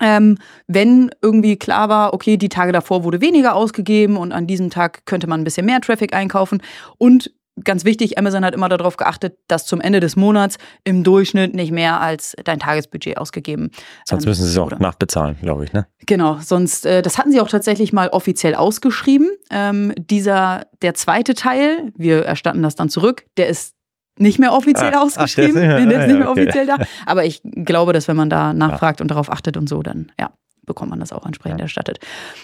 Ähm, 0.00 0.38
wenn 0.68 1.10
irgendwie 1.20 1.56
klar 1.56 1.88
war, 1.88 2.14
okay, 2.14 2.36
die 2.36 2.48
Tage 2.48 2.70
davor 2.70 3.02
wurde 3.02 3.20
weniger 3.20 3.56
ausgegeben 3.56 4.16
und 4.16 4.32
an 4.32 4.46
diesem 4.46 4.70
Tag 4.70 5.04
könnte 5.04 5.26
man 5.26 5.40
ein 5.40 5.44
bisschen 5.44 5.66
mehr 5.66 5.80
Traffic 5.80 6.14
einkaufen 6.14 6.62
und 6.96 7.32
ganz 7.64 7.84
wichtig, 7.84 8.18
Amazon 8.18 8.44
hat 8.44 8.54
immer 8.54 8.68
darauf 8.68 8.96
geachtet, 8.96 9.38
dass 9.48 9.66
zum 9.66 9.80
Ende 9.80 10.00
des 10.00 10.16
Monats 10.16 10.56
im 10.84 11.04
Durchschnitt 11.04 11.54
nicht 11.54 11.72
mehr 11.72 12.00
als 12.00 12.36
dein 12.44 12.58
Tagesbudget 12.58 13.18
ausgegeben. 13.18 13.70
Sonst 14.04 14.26
müssen 14.26 14.44
sie 14.44 14.50
es 14.50 14.58
auch 14.58 14.70
nachbezahlen, 14.78 15.36
glaube 15.40 15.64
ich, 15.64 15.72
ne? 15.72 15.86
Genau, 16.06 16.38
sonst, 16.40 16.86
äh, 16.86 17.02
das 17.02 17.18
hatten 17.18 17.32
sie 17.32 17.40
auch 17.40 17.48
tatsächlich 17.48 17.92
mal 17.92 18.08
offiziell 18.08 18.54
ausgeschrieben. 18.54 19.30
Ähm, 19.50 19.92
dieser, 19.96 20.66
der 20.82 20.94
zweite 20.94 21.34
Teil, 21.34 21.92
wir 21.96 22.24
erstatten 22.24 22.62
das 22.62 22.74
dann 22.74 22.88
zurück, 22.88 23.24
der 23.36 23.48
ist 23.48 23.74
nicht 24.18 24.38
mehr 24.38 24.52
offiziell 24.52 24.94
ah, 24.94 25.02
ausgeschrieben. 25.02 25.56
Ach, 25.56 25.60
der 25.60 25.76
ist 25.76 25.80
nicht 25.80 25.88
mehr, 25.88 25.98
der 25.98 26.00
ist 26.00 26.06
nicht 26.08 26.18
mehr 26.18 26.30
okay. 26.30 26.42
offiziell 26.42 26.66
da. 26.66 26.76
Aber 27.06 27.24
ich 27.24 27.40
glaube, 27.42 27.92
dass 27.92 28.06
wenn 28.08 28.16
man 28.16 28.28
da 28.28 28.52
nachfragt 28.52 29.00
ja. 29.00 29.04
und 29.04 29.10
darauf 29.10 29.30
achtet 29.30 29.56
und 29.56 29.68
so, 29.68 29.82
dann 29.82 30.12
ja 30.18 30.30
bekommt 30.66 30.90
man 30.90 31.00
das 31.00 31.12
auch 31.12 31.26
entsprechend 31.26 31.60
ja. 31.60 31.64
erstattet. 31.64 31.98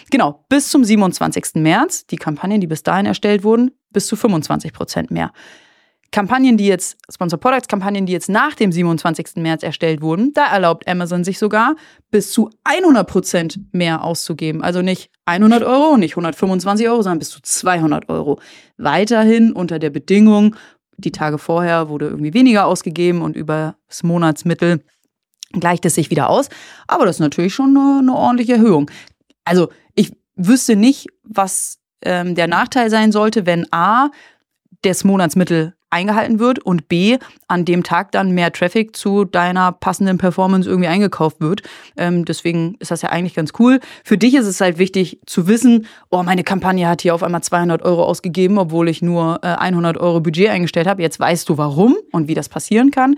Genau, 0.09 0.45
bis 0.49 0.69
zum 0.69 0.83
27. 0.83 1.55
März, 1.55 2.07
die 2.07 2.17
Kampagnen, 2.17 2.61
die 2.61 2.67
bis 2.67 2.83
dahin 2.83 3.05
erstellt 3.05 3.43
wurden, 3.43 3.71
bis 3.91 4.07
zu 4.07 4.15
25 4.15 4.73
Prozent 4.73 5.11
mehr. 5.11 5.31
Kampagnen, 6.11 6.57
die 6.57 6.67
jetzt, 6.67 6.97
Sponsor 7.11 7.39
Products 7.39 7.67
Kampagnen, 7.67 8.05
die 8.05 8.13
jetzt 8.13 8.29
nach 8.29 8.55
dem 8.55 8.71
27. 8.71 9.35
März 9.35 9.63
erstellt 9.63 10.01
wurden, 10.01 10.33
da 10.33 10.47
erlaubt 10.47 10.87
Amazon 10.87 11.23
sich 11.23 11.37
sogar 11.37 11.75
bis 12.11 12.31
zu 12.31 12.49
100 12.63 13.07
Prozent 13.07 13.59
mehr 13.73 14.03
auszugeben. 14.03 14.63
Also 14.63 14.81
nicht 14.81 15.11
100 15.25 15.63
Euro, 15.63 15.97
nicht 15.97 16.13
125 16.13 16.87
Euro, 16.87 17.01
sondern 17.01 17.19
bis 17.19 17.29
zu 17.29 17.41
200 17.41 18.09
Euro. 18.09 18.39
Weiterhin 18.77 19.51
unter 19.51 19.79
der 19.79 19.89
Bedingung, 19.89 20.55
die 20.97 21.11
Tage 21.11 21.37
vorher 21.37 21.89
wurde 21.89 22.07
irgendwie 22.07 22.33
weniger 22.33 22.65
ausgegeben 22.65 23.21
und 23.21 23.35
über 23.35 23.75
das 23.87 24.03
Monatsmittel 24.03 24.83
gleicht 25.53 25.85
es 25.85 25.95
sich 25.95 26.09
wieder 26.09 26.29
aus. 26.29 26.49
Aber 26.87 27.05
das 27.05 27.17
ist 27.17 27.21
natürlich 27.21 27.53
schon 27.53 27.77
eine, 27.77 27.99
eine 27.99 28.15
ordentliche 28.15 28.53
Erhöhung. 28.53 28.89
Also 29.45 29.69
ich 29.95 30.11
wüsste 30.35 30.75
nicht, 30.75 31.07
was 31.23 31.79
ähm, 32.01 32.35
der 32.35 32.47
Nachteil 32.47 32.89
sein 32.89 33.11
sollte, 33.11 33.45
wenn 33.45 33.65
A, 33.71 34.09
das 34.81 35.03
Monatsmittel 35.03 35.73
eingehalten 35.89 36.39
wird 36.39 36.59
und 36.59 36.89
B, 36.89 37.17
an 37.47 37.63
dem 37.63 37.83
Tag 37.83 38.11
dann 38.11 38.31
mehr 38.31 38.51
Traffic 38.51 38.95
zu 38.95 39.23
deiner 39.23 39.71
passenden 39.71 40.17
Performance 40.17 40.69
irgendwie 40.69 40.89
eingekauft 40.89 41.39
wird. 41.39 41.61
Ähm, 41.95 42.25
deswegen 42.25 42.75
ist 42.79 42.91
das 42.91 43.01
ja 43.01 43.09
eigentlich 43.09 43.33
ganz 43.33 43.53
cool. 43.59 43.79
Für 44.03 44.17
dich 44.17 44.35
ist 44.35 44.47
es 44.47 44.59
halt 44.59 44.79
wichtig 44.79 45.21
zu 45.25 45.47
wissen, 45.47 45.87
oh, 46.09 46.23
meine 46.23 46.43
Kampagne 46.43 46.87
hat 46.87 47.01
hier 47.01 47.15
auf 47.15 47.23
einmal 47.23 47.41
200 47.41 47.81
Euro 47.83 48.03
ausgegeben, 48.03 48.57
obwohl 48.57 48.89
ich 48.89 49.01
nur 49.01 49.39
äh, 49.43 49.47
100 49.47 49.97
Euro 49.97 50.19
Budget 50.19 50.49
eingestellt 50.49 50.87
habe. 50.87 51.01
Jetzt 51.01 51.19
weißt 51.19 51.47
du 51.47 51.57
warum 51.57 51.95
und 52.11 52.27
wie 52.27 52.35
das 52.35 52.49
passieren 52.49 52.91
kann. 52.91 53.15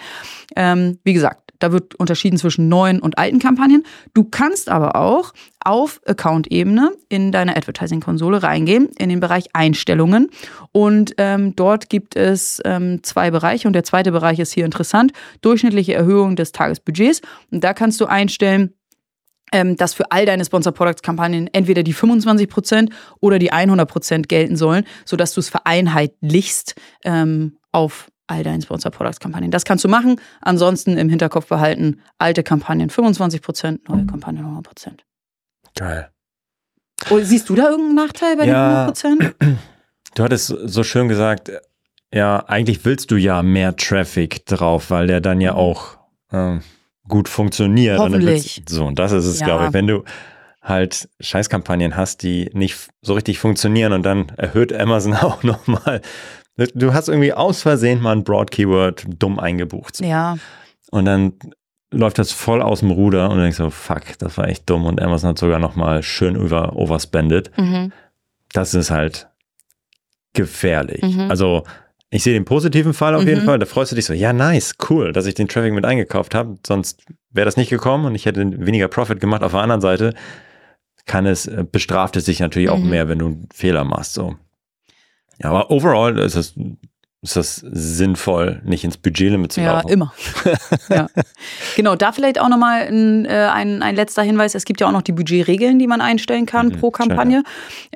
Ähm, 0.55 1.00
wie 1.03 1.13
gesagt, 1.13 1.49
da 1.59 1.71
wird 1.71 1.95
unterschieden 1.95 2.37
zwischen 2.37 2.69
neuen 2.69 2.99
und 2.99 3.17
alten 3.17 3.39
Kampagnen. 3.39 3.83
Du 4.13 4.23
kannst 4.23 4.69
aber 4.69 4.95
auch 4.95 5.33
auf 5.63 6.01
Account-Ebene 6.05 6.91
in 7.09 7.31
deine 7.31 7.55
Advertising-Konsole 7.55 8.41
reingehen, 8.41 8.89
in 8.97 9.09
den 9.09 9.19
Bereich 9.19 9.45
Einstellungen. 9.53 10.29
Und 10.71 11.13
ähm, 11.17 11.55
dort 11.55 11.89
gibt 11.89 12.15
es 12.15 12.61
ähm, 12.65 13.03
zwei 13.03 13.29
Bereiche 13.31 13.67
und 13.67 13.73
der 13.73 13.83
zweite 13.83 14.11
Bereich 14.11 14.39
ist 14.39 14.53
hier 14.53 14.65
interessant. 14.65 15.11
Durchschnittliche 15.41 15.93
Erhöhung 15.93 16.35
des 16.35 16.51
Tagesbudgets. 16.51 17.21
Und 17.51 17.63
da 17.63 17.73
kannst 17.73 17.99
du 18.01 18.05
einstellen, 18.05 18.73
ähm, 19.51 19.75
dass 19.75 19.93
für 19.93 20.11
all 20.11 20.25
deine 20.25 20.45
Sponsor 20.45 20.73
Products 20.73 21.01
Kampagnen 21.01 21.49
entweder 21.53 21.83
die 21.83 21.93
25% 21.93 22.91
oder 23.19 23.39
die 23.39 23.51
100% 23.51 24.27
gelten 24.27 24.55
sollen, 24.55 24.85
sodass 25.05 25.33
du 25.33 25.39
es 25.39 25.49
vereinheitlichst 25.49 26.75
ähm, 27.03 27.57
auf 27.71 28.09
all 28.29 28.43
deinen 28.43 28.62
Sponsor 28.62 28.91
Products 28.91 29.19
Kampagnen. 29.19 29.51
Das 29.51 29.65
kannst 29.65 29.83
du 29.83 29.89
machen. 29.89 30.19
Ansonsten 30.41 30.98
im 30.98 31.09
Hinterkopf 31.09 31.48
behalten, 31.48 32.01
alte 32.17 32.43
Kampagnen 32.43 32.89
25% 32.89 33.79
neue 33.88 34.05
Kampagnen 34.05 34.45
100% 34.45 35.00
Geil. 35.75 36.09
Oh, 37.09 37.19
siehst 37.21 37.50
du 37.50 37.55
da 37.55 37.69
irgendeinen 37.69 37.95
Nachteil 37.95 38.38
bei 38.38 38.45
ja, 38.45 38.91
den 38.91 39.19
100% 39.19 39.33
Du 40.15 40.24
hattest 40.24 40.48
so 40.48 40.83
schön 40.83 41.07
gesagt, 41.07 41.51
ja, 42.13 42.43
eigentlich 42.48 42.83
willst 42.83 43.12
du 43.12 43.15
ja 43.15 43.43
mehr 43.43 43.75
Traffic 43.75 44.45
drauf, 44.45 44.89
weil 44.89 45.07
der 45.07 45.21
dann 45.21 45.39
ja 45.39 45.53
auch 45.53 45.98
äh, 46.31 46.57
gut 47.07 47.29
funktioniert. 47.29 48.00
Hoffentlich. 48.00 48.59
Und 48.59 48.69
so, 48.69 48.86
und 48.86 49.00
das 49.00 49.12
ist 49.12 49.25
es, 49.25 49.39
ja. 49.39 49.45
glaube 49.45 49.67
ich. 49.67 49.74
Wenn 49.74 49.88
du 49.88 50.03
halt 50.62 51.09
Scheißkampagnen 51.19 51.95
hast, 51.95 52.24
die 52.24 52.50
nicht 52.53 52.89
so 53.01 53.13
richtig 53.13 53.39
funktionieren 53.39 53.93
und 53.93 54.03
dann 54.03 54.29
erhöht 54.38 54.74
Amazon 54.74 55.13
auch 55.15 55.43
nochmal 55.43 56.01
Du 56.73 56.93
hast 56.93 57.07
irgendwie 57.07 57.33
aus 57.33 57.61
Versehen 57.61 58.01
mal 58.01 58.11
ein 58.11 58.23
Broad-Keyword 58.23 59.05
dumm 59.17 59.39
eingebucht. 59.39 59.99
Ja. 60.01 60.37
Und 60.91 61.05
dann 61.05 61.33
läuft 61.91 62.19
das 62.19 62.31
voll 62.31 62.61
aus 62.61 62.81
dem 62.81 62.91
Ruder 62.91 63.29
und 63.29 63.37
du 63.37 63.41
denkst 63.41 63.57
so, 63.57 63.69
fuck, 63.69 64.17
das 64.19 64.37
war 64.37 64.47
echt 64.47 64.69
dumm 64.69 64.85
und 64.85 65.01
Amazon 65.01 65.31
hat 65.31 65.39
sogar 65.39 65.59
nochmal 65.59 66.03
schön 66.03 66.35
über 66.35 66.75
overspendet. 66.75 67.51
Mhm. 67.57 67.91
Das 68.51 68.73
ist 68.73 68.91
halt 68.91 69.27
gefährlich. 70.33 71.01
Mhm. 71.01 71.29
Also 71.29 71.63
ich 72.11 72.23
sehe 72.23 72.33
den 72.33 72.45
positiven 72.45 72.93
Fall 72.93 73.15
auf 73.15 73.23
mhm. 73.23 73.27
jeden 73.27 73.45
Fall. 73.45 73.59
Da 73.59 73.65
freust 73.65 73.91
du 73.91 73.95
dich 73.95 74.05
so, 74.05 74.13
ja, 74.13 74.33
nice, 74.33 74.75
cool, 74.89 75.13
dass 75.13 75.25
ich 75.25 75.35
den 75.35 75.47
Traffic 75.47 75.73
mit 75.73 75.85
eingekauft 75.85 76.35
habe. 76.35 76.57
Sonst 76.65 77.05
wäre 77.31 77.45
das 77.45 77.57
nicht 77.57 77.69
gekommen 77.69 78.05
und 78.05 78.15
ich 78.15 78.25
hätte 78.25 78.65
weniger 78.65 78.87
Profit 78.87 79.19
gemacht. 79.19 79.43
Auf 79.43 79.51
der 79.51 79.61
anderen 79.61 79.81
Seite 79.81 80.13
kann 81.05 81.25
es, 81.25 81.47
äh, 81.47 81.65
bestraft 81.69 82.15
es 82.17 82.25
sich 82.25 82.39
natürlich 82.39 82.69
auch 82.69 82.79
mhm. 82.79 82.89
mehr, 82.89 83.07
wenn 83.07 83.19
du 83.19 83.25
einen 83.27 83.49
Fehler 83.53 83.83
machst. 83.83 84.13
So. 84.13 84.35
Ja, 85.41 85.50
aber 85.50 85.72
overall 85.72 86.17
ist 86.19 86.36
das, 86.36 86.53
ist 87.22 87.36
das 87.36 87.55
sinnvoll, 87.55 88.62
nicht 88.63 88.84
ins 88.84 88.98
Budgetlimit 88.98 89.51
zu 89.51 89.62
laufen. 89.62 89.88
Ja, 89.88 89.93
immer. 89.93 90.13
ja. 90.89 91.10
Genau, 91.75 91.96
da 91.96 92.12
vielleicht 92.12 92.39
auch 92.39 92.50
nochmal 92.50 92.88
ein, 92.88 93.25
äh, 93.25 93.50
ein, 93.51 93.81
ein 93.81 93.96
letzter 93.96 94.22
Hinweis. 94.22 94.55
Es 94.55 94.65
gibt 94.65 94.81
ja 94.81 94.88
auch 94.88 94.91
noch 94.91 95.01
die 95.01 95.12
Budgetregeln, 95.12 95.79
die 95.79 95.88
man 95.88 96.01
einstellen 96.01 96.46
kann 96.46 96.67
mhm, 96.67 96.79
pro 96.79 96.91
Kampagne. 96.91 97.43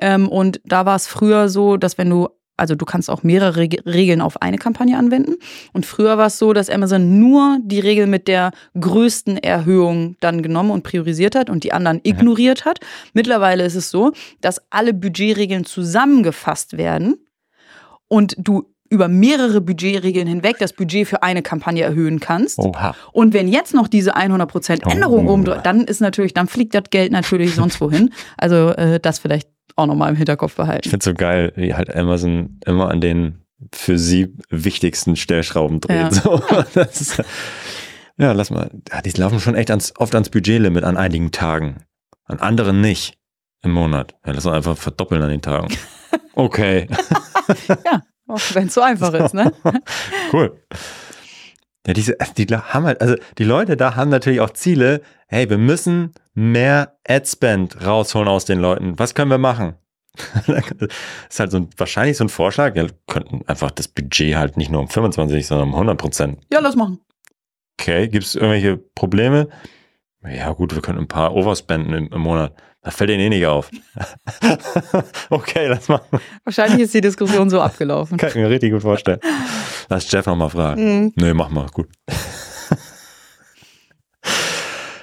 Ähm, 0.00 0.28
und 0.28 0.60
da 0.64 0.86
war 0.86 0.96
es 0.96 1.06
früher 1.06 1.48
so, 1.48 1.76
dass 1.76 1.98
wenn 1.98 2.10
du 2.10 2.28
also 2.56 2.74
du 2.74 2.84
kannst 2.84 3.10
auch 3.10 3.22
mehrere 3.22 3.60
Regeln 3.60 4.20
auf 4.20 4.40
eine 4.40 4.58
Kampagne 4.58 4.96
anwenden. 4.96 5.36
Und 5.72 5.86
früher 5.86 6.18
war 6.18 6.26
es 6.26 6.38
so, 6.38 6.52
dass 6.52 6.70
Amazon 6.70 7.18
nur 7.18 7.58
die 7.62 7.80
Regel 7.80 8.06
mit 8.06 8.28
der 8.28 8.52
größten 8.78 9.38
Erhöhung 9.38 10.16
dann 10.20 10.42
genommen 10.42 10.70
und 10.70 10.84
priorisiert 10.84 11.34
hat 11.34 11.50
und 11.50 11.64
die 11.64 11.72
anderen 11.72 12.00
ignoriert 12.04 12.64
hat. 12.64 12.78
Mittlerweile 13.12 13.64
ist 13.64 13.74
es 13.74 13.90
so, 13.90 14.12
dass 14.40 14.62
alle 14.70 14.94
Budgetregeln 14.94 15.64
zusammengefasst 15.64 16.76
werden 16.76 17.16
und 18.08 18.34
du 18.38 18.74
über 18.90 19.08
mehrere 19.08 19.60
Budgetregeln 19.60 20.26
hinweg 20.26 20.56
das 20.58 20.72
Budget 20.72 21.08
für 21.08 21.22
eine 21.22 21.42
Kampagne 21.42 21.82
erhöhen 21.82 22.20
kannst. 22.20 22.58
Oha. 22.58 22.94
Und 23.12 23.34
wenn 23.34 23.48
jetzt 23.48 23.74
noch 23.74 23.88
diese 23.88 24.16
100% 24.16 24.90
Änderung 24.90 25.26
oh. 25.26 25.32
oben 25.32 25.44
dann 25.44 25.82
ist 25.82 26.00
natürlich, 26.00 26.34
dann 26.34 26.46
fliegt 26.46 26.74
das 26.74 26.84
Geld 26.90 27.12
natürlich 27.12 27.54
sonst 27.56 27.80
wohin. 27.80 28.10
Also 28.36 28.70
äh, 28.70 29.00
das 29.00 29.18
vielleicht 29.18 29.48
auch 29.76 29.86
nochmal 29.86 30.10
im 30.10 30.16
Hinterkopf 30.16 30.54
behalten. 30.54 30.82
Ich 30.84 30.90
finde 30.90 31.02
es 31.02 31.04
so 31.04 31.14
geil, 31.14 31.52
wie 31.56 31.74
halt 31.74 31.94
Amazon 31.94 32.60
immer 32.64 32.90
an 32.90 33.00
den 33.00 33.40
für 33.72 33.98
sie 33.98 34.36
wichtigsten 34.50 35.16
Stellschrauben 35.16 35.80
dreht. 35.80 35.96
Ja, 35.96 36.10
so, 36.10 36.42
ist, 36.80 37.22
ja 38.18 38.32
lass 38.32 38.50
mal. 38.50 38.70
Ja, 38.92 39.00
die 39.00 39.10
laufen 39.10 39.40
schon 39.40 39.54
echt 39.54 39.70
ans, 39.70 39.94
oft 39.96 40.14
ans 40.14 40.28
Budgetlimit 40.28 40.84
an 40.84 40.96
einigen 40.96 41.32
Tagen. 41.32 41.78
An 42.26 42.38
anderen 42.38 42.80
nicht 42.80 43.18
im 43.64 43.72
Monat. 43.72 44.14
Ja, 44.26 44.32
lass 44.32 44.46
uns 44.46 44.54
einfach 44.54 44.76
verdoppeln 44.76 45.22
an 45.22 45.30
den 45.30 45.42
Tagen. 45.42 45.68
Okay. 46.36 46.88
ja, 47.68 48.02
wenn 48.54 48.66
es 48.66 48.74
so 48.74 48.80
einfach 48.80 49.14
ist, 49.14 49.34
ne? 49.34 49.52
cool. 50.32 50.60
Ja, 51.86 51.92
diese, 51.92 52.16
die 52.36 52.46
haben 52.46 52.86
halt, 52.86 53.00
also 53.00 53.14
die 53.38 53.44
Leute 53.44 53.76
da 53.76 53.94
haben 53.94 54.10
natürlich 54.10 54.40
auch 54.40 54.50
Ziele. 54.50 55.00
Hey, 55.28 55.48
wir 55.48 55.58
müssen 55.58 56.12
mehr 56.34 56.96
Ad-Spend 57.06 57.86
rausholen 57.86 58.26
aus 58.26 58.46
den 58.46 58.58
Leuten. 58.58 58.98
Was 58.98 59.14
können 59.14 59.30
wir 59.30 59.38
machen? 59.38 59.76
das 60.46 60.48
ist 61.30 61.40
halt 61.40 61.50
so 61.50 61.58
ein, 61.58 61.70
wahrscheinlich 61.76 62.16
so 62.16 62.24
ein 62.24 62.28
Vorschlag. 62.28 62.74
Wir 62.74 62.88
könnten 63.06 63.42
einfach 63.46 63.70
das 63.70 63.88
Budget 63.88 64.36
halt 64.36 64.56
nicht 64.56 64.70
nur 64.70 64.80
um 64.80 64.88
25, 64.88 65.46
sondern 65.46 65.68
um 65.68 65.74
100 65.74 65.98
Prozent. 65.98 66.38
Ja, 66.52 66.60
lass 66.60 66.76
machen. 66.76 67.00
Okay, 67.78 68.08
gibt 68.08 68.24
es 68.24 68.34
irgendwelche 68.34 68.76
Probleme? 68.76 69.48
Ja, 70.26 70.52
gut, 70.52 70.74
wir 70.74 70.82
können 70.82 71.00
ein 71.00 71.08
paar 71.08 71.34
Overspenden 71.34 71.92
im, 71.92 72.12
im 72.12 72.20
Monat. 72.20 72.54
Das 72.84 72.94
fällt 72.96 73.10
Ihnen 73.10 73.20
eh 73.20 73.28
nicht 73.30 73.46
auf. 73.46 73.70
okay, 75.30 75.68
lass 75.68 75.88
mal. 75.88 76.02
Wahrscheinlich 76.44 76.82
ist 76.82 76.92
die 76.92 77.00
Diskussion 77.00 77.48
so 77.48 77.60
abgelaufen. 77.62 78.18
Kann 78.18 78.28
ich 78.28 78.34
mir 78.34 78.50
richtig 78.50 78.72
gut 78.72 78.82
vorstellen. 78.82 79.20
Lass 79.88 80.10
Jeff 80.12 80.26
nochmal 80.26 80.50
fragen. 80.50 80.84
Mhm. 80.84 81.12
Nee, 81.16 81.32
mach 81.32 81.48
mal, 81.48 81.66
gut. 81.72 81.88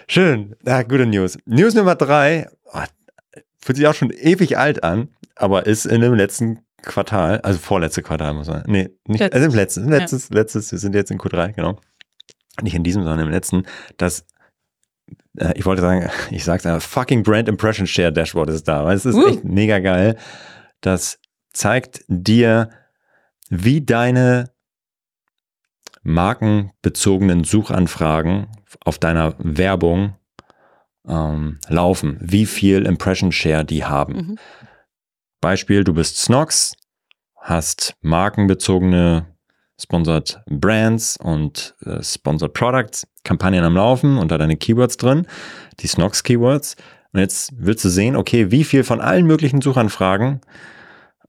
Schön. 0.08 0.56
Ja, 0.64 0.84
gute 0.84 1.08
News. 1.08 1.40
News 1.46 1.74
Nummer 1.74 1.96
drei. 1.96 2.48
Oh, 2.66 2.84
fühlt 3.60 3.78
sich 3.78 3.88
auch 3.88 3.96
schon 3.96 4.12
ewig 4.12 4.60
alt 4.60 4.84
an, 4.84 5.10
aber 5.36 5.66
ist 5.66 5.86
in 5.86 6.02
dem 6.02 6.14
letzten 6.14 6.60
Quartal, 6.84 7.42
also 7.42 7.58
vorletzte 7.58 8.04
Quartal 8.04 8.36
muss 8.36 8.48
man. 8.48 8.64
Nee, 8.68 8.90
nicht, 9.08 9.22
also 9.34 9.46
im 9.46 9.54
letzten, 9.54 9.90
letztes, 9.90 10.30
ja. 10.30 10.36
letztes, 10.36 10.72
wir 10.72 10.80
sind 10.80 10.94
jetzt 10.94 11.10
in 11.10 11.18
Q3, 11.18 11.54
genau. 11.54 11.80
Nicht 12.62 12.76
in 12.76 12.84
diesem, 12.84 13.04
sondern 13.04 13.28
im 13.28 13.32
letzten, 13.32 13.64
dass 13.98 14.26
äh, 15.38 15.54
ich 15.56 15.66
wollte 15.66 15.82
sagen, 15.82 16.10
ich 16.32 16.44
sag's 16.44 16.66
einfach, 16.66 16.88
fucking 16.88 17.24
Brand 17.24 17.48
Impression 17.48 17.88
Share 17.88 18.12
Dashboard 18.12 18.50
ist 18.50 18.68
da. 18.68 18.92
Es 18.92 19.06
ist 19.06 19.16
uh. 19.16 19.28
echt 19.28 19.44
mega 19.44 19.80
geil. 19.80 20.18
Das 20.82 21.20
zeigt 21.54 22.04
dir, 22.08 22.70
wie 23.50 23.82
deine 23.82 24.52
markenbezogenen 26.04 27.44
Suchanfragen 27.44 28.48
auf 28.84 28.98
deiner 28.98 29.36
Werbung 29.38 30.16
ähm, 31.08 31.60
laufen, 31.68 32.18
wie 32.22 32.46
viel 32.46 32.86
Impression 32.86 33.32
Share 33.32 33.66
die 33.66 33.86
haben. 33.86 34.14
Mhm. 34.14 34.40
Beispiel, 35.42 35.84
du 35.84 35.94
bist 35.94 36.18
Snox, 36.18 36.76
hast 37.36 37.96
markenbezogene 38.02 39.31
Sponsored 39.82 40.42
Brands 40.50 41.18
und 41.18 41.76
äh, 41.86 42.04
Sponsored 42.04 42.54
Products, 42.54 43.08
Kampagnen 43.24 43.64
am 43.64 43.76
Laufen 43.76 44.18
und 44.18 44.32
da 44.32 44.38
deine 44.38 44.58
Keywords 44.58 44.98
drin, 44.98 45.26
die 45.80 45.88
Snox 45.88 46.24
Keywords. 46.24 46.76
Und 47.14 47.20
jetzt 47.20 47.52
willst 47.58 47.84
du 47.84 47.90
sehen, 47.90 48.16
okay, 48.16 48.52
wie 48.52 48.64
viel 48.64 48.84
von 48.84 49.02
allen 49.02 49.26
möglichen 49.26 49.62
Suchanfragen, 49.62 50.42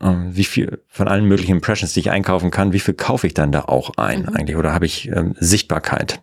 äh, 0.01 0.15
wie 0.29 0.45
viel 0.45 0.83
von 0.89 1.09
allen 1.09 1.25
möglichen 1.25 1.53
Impressions, 1.53 1.95
die 1.95 2.01
ich 2.01 2.11
einkaufen 2.11 2.51
kann, 2.51 2.73
wie 2.73 2.81
viel 2.81 2.95
kaufe 2.95 3.27
ich 3.27 3.35
dann 3.35 3.53
da 3.53 3.63
auch 3.63 3.97
ein 3.97 4.23
mhm. 4.23 4.37
eigentlich 4.37 4.57
oder 4.57 4.73
habe 4.73 4.87
ich 4.87 5.09
ähm, 5.09 5.35
Sichtbarkeit? 5.39 6.21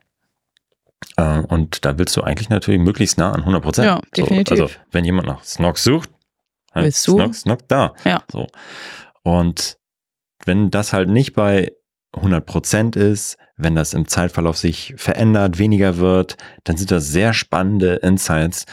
Äh, 1.17 1.39
und 1.39 1.83
da 1.85 1.97
willst 1.97 2.15
du 2.15 2.21
eigentlich 2.21 2.49
natürlich 2.49 2.79
möglichst 2.79 3.17
nah 3.17 3.31
an 3.31 3.41
100 3.41 3.63
Prozent. 3.63 3.85
Ja, 3.85 4.01
definitiv. 4.15 4.57
So, 4.57 4.63
also 4.65 4.75
wenn 4.91 5.05
jemand 5.05 5.27
nach 5.27 5.43
Snox 5.43 5.83
sucht, 5.83 6.09
halt 6.73 6.85
willst 6.85 7.07
du? 7.07 7.15
Snox, 7.15 7.41
Snox 7.41 7.63
da. 7.67 7.93
Ja. 8.05 8.23
So. 8.31 8.47
Und 9.23 9.77
wenn 10.45 10.71
das 10.71 10.93
halt 10.93 11.09
nicht 11.09 11.33
bei 11.33 11.73
100 12.13 12.45
Prozent 12.45 12.95
ist, 12.95 13.37
wenn 13.57 13.75
das 13.75 13.93
im 13.93 14.07
Zeitverlauf 14.07 14.57
sich 14.57 14.93
verändert, 14.97 15.59
weniger 15.59 15.97
wird, 15.97 16.37
dann 16.63 16.77
sind 16.77 16.91
das 16.91 17.09
sehr 17.09 17.33
spannende 17.33 17.95
Insights, 17.95 18.65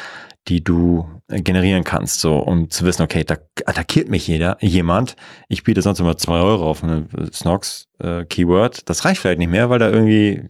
die 0.48 0.62
du 0.62 1.06
generieren 1.28 1.82
kannst, 1.82 2.20
so 2.20 2.38
um 2.38 2.70
zu 2.70 2.84
wissen, 2.84 3.02
okay, 3.02 3.24
da 3.24 3.36
attackiert 3.64 4.08
mich 4.08 4.28
jeder, 4.28 4.56
jemand. 4.60 5.16
Ich 5.48 5.64
biete 5.64 5.82
sonst 5.82 5.98
immer 5.98 6.16
zwei 6.16 6.38
Euro 6.38 6.70
auf 6.70 6.84
eine 6.84 7.08
Snox 7.32 7.88
äh. 7.98 8.24
Das 8.84 9.04
reicht 9.04 9.20
vielleicht 9.20 9.40
nicht 9.40 9.50
mehr, 9.50 9.70
weil 9.70 9.80
da 9.80 9.90
irgendwie 9.90 10.48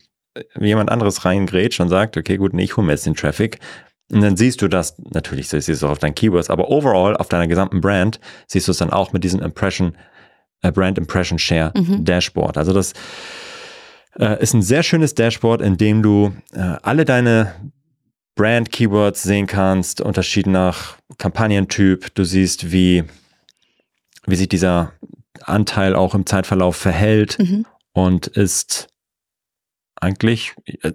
jemand 0.60 0.90
anderes 0.90 1.24
reingrätscht 1.24 1.80
und 1.80 1.88
sagt, 1.88 2.16
okay, 2.18 2.36
gut, 2.36 2.52
nee, 2.52 2.64
ich 2.64 2.76
hole 2.76 2.86
mir 2.86 2.92
jetzt 2.92 3.06
den 3.06 3.14
Traffic. 3.14 3.58
Und 4.12 4.20
dann 4.20 4.36
siehst 4.36 4.60
du 4.62 4.68
das, 4.68 4.96
natürlich 4.98 5.48
siehst 5.48 5.68
du 5.68 5.72
es 5.72 5.82
auch 5.82 5.90
auf 5.90 5.98
deinen 5.98 6.14
Keywords, 6.14 6.50
aber 6.50 6.70
overall 6.70 7.16
auf 7.16 7.28
deiner 7.28 7.48
gesamten 7.48 7.80
Brand 7.80 8.20
siehst 8.46 8.68
du 8.68 8.72
es 8.72 8.78
dann 8.78 8.90
auch 8.90 9.12
mit 9.12 9.24
diesen 9.24 9.40
Impression 9.40 9.96
Brand 10.62 10.98
Impression 10.98 11.38
Share 11.38 11.72
mhm. 11.76 12.04
Dashboard. 12.04 12.58
Also 12.58 12.72
das 12.72 12.92
äh, 14.18 14.40
ist 14.42 14.54
ein 14.54 14.62
sehr 14.62 14.82
schönes 14.82 15.14
Dashboard, 15.14 15.60
in 15.60 15.76
dem 15.76 16.02
du 16.02 16.34
äh, 16.52 16.76
alle 16.82 17.04
deine 17.04 17.54
Brand 18.34 18.70
Keywords 18.70 19.22
sehen 19.22 19.46
kannst, 19.46 20.00
Unterschied 20.00 20.46
nach 20.46 20.96
Kampagnentyp. 21.18 22.14
Du 22.14 22.24
siehst, 22.24 22.70
wie, 22.70 23.04
wie 24.26 24.36
sich 24.36 24.48
dieser 24.48 24.92
Anteil 25.42 25.94
auch 25.94 26.14
im 26.14 26.26
Zeitverlauf 26.26 26.76
verhält 26.76 27.38
mhm. 27.38 27.66
und 27.92 28.26
ist 28.26 28.88
eigentlich 30.00 30.54
äh, 30.82 30.92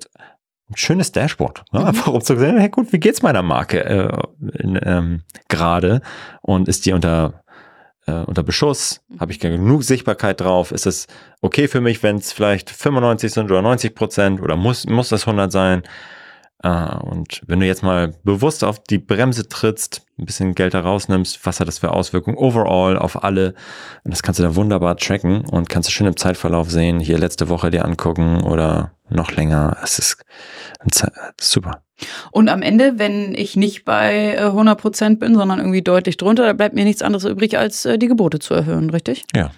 ein 0.70 0.78
schönes 0.78 1.12
Dashboard. 1.12 1.64
Ne? 1.72 1.82
Mhm. 1.82 1.86
Einfach 1.88 2.08
um 2.08 2.22
zu 2.22 2.38
sehen, 2.38 2.58
hey 2.58 2.70
gut, 2.70 2.94
wie 2.94 3.00
geht's 3.00 3.22
meiner 3.22 3.42
Marke 3.42 3.84
äh, 3.84 4.78
ähm, 4.84 5.24
gerade 5.50 6.02
und 6.42 6.68
ist 6.68 6.86
die 6.86 6.94
unter 6.94 7.41
äh, 8.12 8.24
unter 8.26 8.44
Beschuss? 8.44 9.02
Mhm. 9.10 9.20
Habe 9.20 9.32
ich 9.32 9.40
genug 9.40 9.84
Sichtbarkeit 9.84 10.42
drauf? 10.42 10.72
Ist 10.72 10.86
es 10.86 11.08
okay 11.42 11.68
für 11.68 11.82
mich, 11.82 12.04
wenn 12.04 12.18
es 12.18 12.32
vielleicht 12.32 12.70
95 12.70 13.32
sind 13.32 13.52
oder 13.52 13.62
90 13.62 13.96
Prozent 13.96 14.42
oder 14.42 14.56
muss 14.56 14.86
muss 14.88 15.10
das 15.10 15.28
100 15.28 15.52
sein? 15.52 15.84
Äh, 16.64 16.96
und 16.98 17.42
wenn 17.48 17.60
du 17.60 17.66
jetzt 17.66 17.84
mal 17.84 18.14
bewusst 18.24 18.64
auf 18.64 18.84
die 18.84 19.00
Bremse 19.00 19.48
trittst, 19.48 20.06
ein 20.18 20.26
bisschen 20.26 20.54
Geld 20.56 20.74
da 20.74 20.82
rausnimmst, 20.82 21.46
was 21.46 21.60
hat 21.60 21.68
das 21.68 21.80
für 21.80 21.92
Auswirkungen 21.92 22.38
overall 22.38 22.98
auf 22.98 23.24
alle? 23.24 23.56
Und 24.04 24.12
das 24.12 24.24
kannst 24.24 24.40
du 24.40 24.44
da 24.44 24.56
wunderbar 24.56 24.98
tracken 24.98 25.46
und 25.46 25.70
kannst 25.70 25.90
du 25.90 25.94
schön 25.94 26.08
im 26.08 26.18
Zeitverlauf 26.18 26.70
sehen, 26.70 27.00
hier 27.00 27.18
letzte 27.18 27.50
Woche 27.50 27.72
dir 27.72 27.86
angucken 27.86 28.42
oder 28.42 28.92
noch 29.12 29.32
länger. 29.32 29.78
Es 29.84 30.00
ist 30.00 30.24
super. 31.40 31.84
Und 32.32 32.50
am 32.50 32.62
Ende, 32.62 32.98
wenn 32.98 33.36
ich 33.36 33.56
nicht 33.56 33.86
bei 33.86 34.38
100 34.40 34.78
äh, 34.78 34.82
Prozent 34.82 35.20
bin, 35.20 35.36
sondern 35.36 35.60
irgendwie 35.60 35.82
deutlich 35.82 36.18
drunter, 36.18 36.46
da 36.46 36.54
bleibt 36.54 36.76
mir 36.76 36.84
nichts 36.84 37.02
anderes 37.02 37.26
übrig, 37.26 37.58
als 37.58 37.86
äh, 37.86 37.98
die 37.98 38.08
Gebote 38.08 38.40
zu 38.40 38.54
erhöhen, 38.54 38.90
richtig? 38.90 39.26
Ja. 39.36 39.52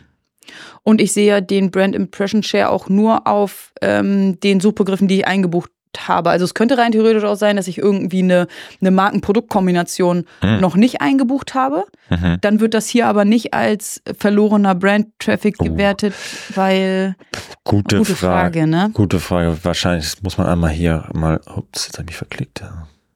Und 0.83 0.99
ich 0.99 1.13
sehe 1.13 1.27
ja 1.27 1.41
den 1.41 1.71
Brand 1.71 1.95
Impression 1.95 2.43
Share 2.43 2.69
auch 2.69 2.89
nur 2.89 3.25
auf 3.27 3.71
ähm, 3.81 4.39
den 4.41 4.59
Suchbegriffen, 4.59 5.07
die 5.07 5.19
ich 5.19 5.27
eingebucht 5.27 5.71
habe. 6.07 6.29
Also 6.29 6.45
es 6.45 6.53
könnte 6.53 6.77
rein 6.77 6.91
theoretisch 6.91 7.23
auch 7.23 7.35
sein, 7.35 7.55
dass 7.55 7.67
ich 7.67 7.77
irgendwie 7.77 8.23
eine, 8.23 8.47
eine 8.81 8.91
Marken-Produkt-Kombination 8.91 10.25
mhm. 10.41 10.59
noch 10.59 10.75
nicht 10.75 11.01
eingebucht 11.01 11.53
habe. 11.53 11.85
Mhm. 12.09 12.37
Dann 12.41 12.59
wird 12.59 12.73
das 12.73 12.87
hier 12.87 13.07
aber 13.07 13.25
nicht 13.25 13.53
als 13.53 14.01
verlorener 14.17 14.75
Brand-Traffic 14.75 15.55
oh. 15.59 15.65
gewertet, 15.65 16.13
weil 16.55 17.15
gute, 17.63 17.97
gute 17.97 18.15
Frage, 18.15 18.59
Frage, 18.59 18.67
ne? 18.67 18.91
Gute 18.93 19.19
Frage. 19.19 19.57
Wahrscheinlich 19.63 20.21
muss 20.21 20.37
man 20.37 20.47
einmal 20.47 20.71
hier 20.71 21.09
mal, 21.13 21.39
ups, 21.55 21.87
jetzt 21.87 21.97
habe 21.97 22.09
ich 22.09 22.15
verklickt. 22.15 22.63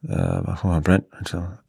Äh, 0.08 0.14
mal 0.14 0.82
Brand, 0.82 1.06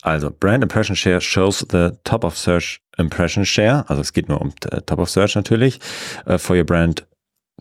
also 0.02 0.30
Brand 0.30 0.62
Impression 0.62 0.94
Share 0.94 1.20
shows 1.20 1.66
the 1.70 1.90
top 2.04 2.24
of 2.24 2.36
search 2.36 2.80
impression 2.98 3.44
share. 3.44 3.84
Also 3.88 4.02
es 4.02 4.12
geht 4.12 4.28
nur 4.28 4.40
um 4.40 4.52
äh, 4.70 4.82
top 4.82 4.98
of 4.98 5.08
search 5.08 5.34
natürlich 5.34 5.80
uh, 6.26 6.36
for 6.36 6.56
your 6.56 6.64
brand 6.64 7.06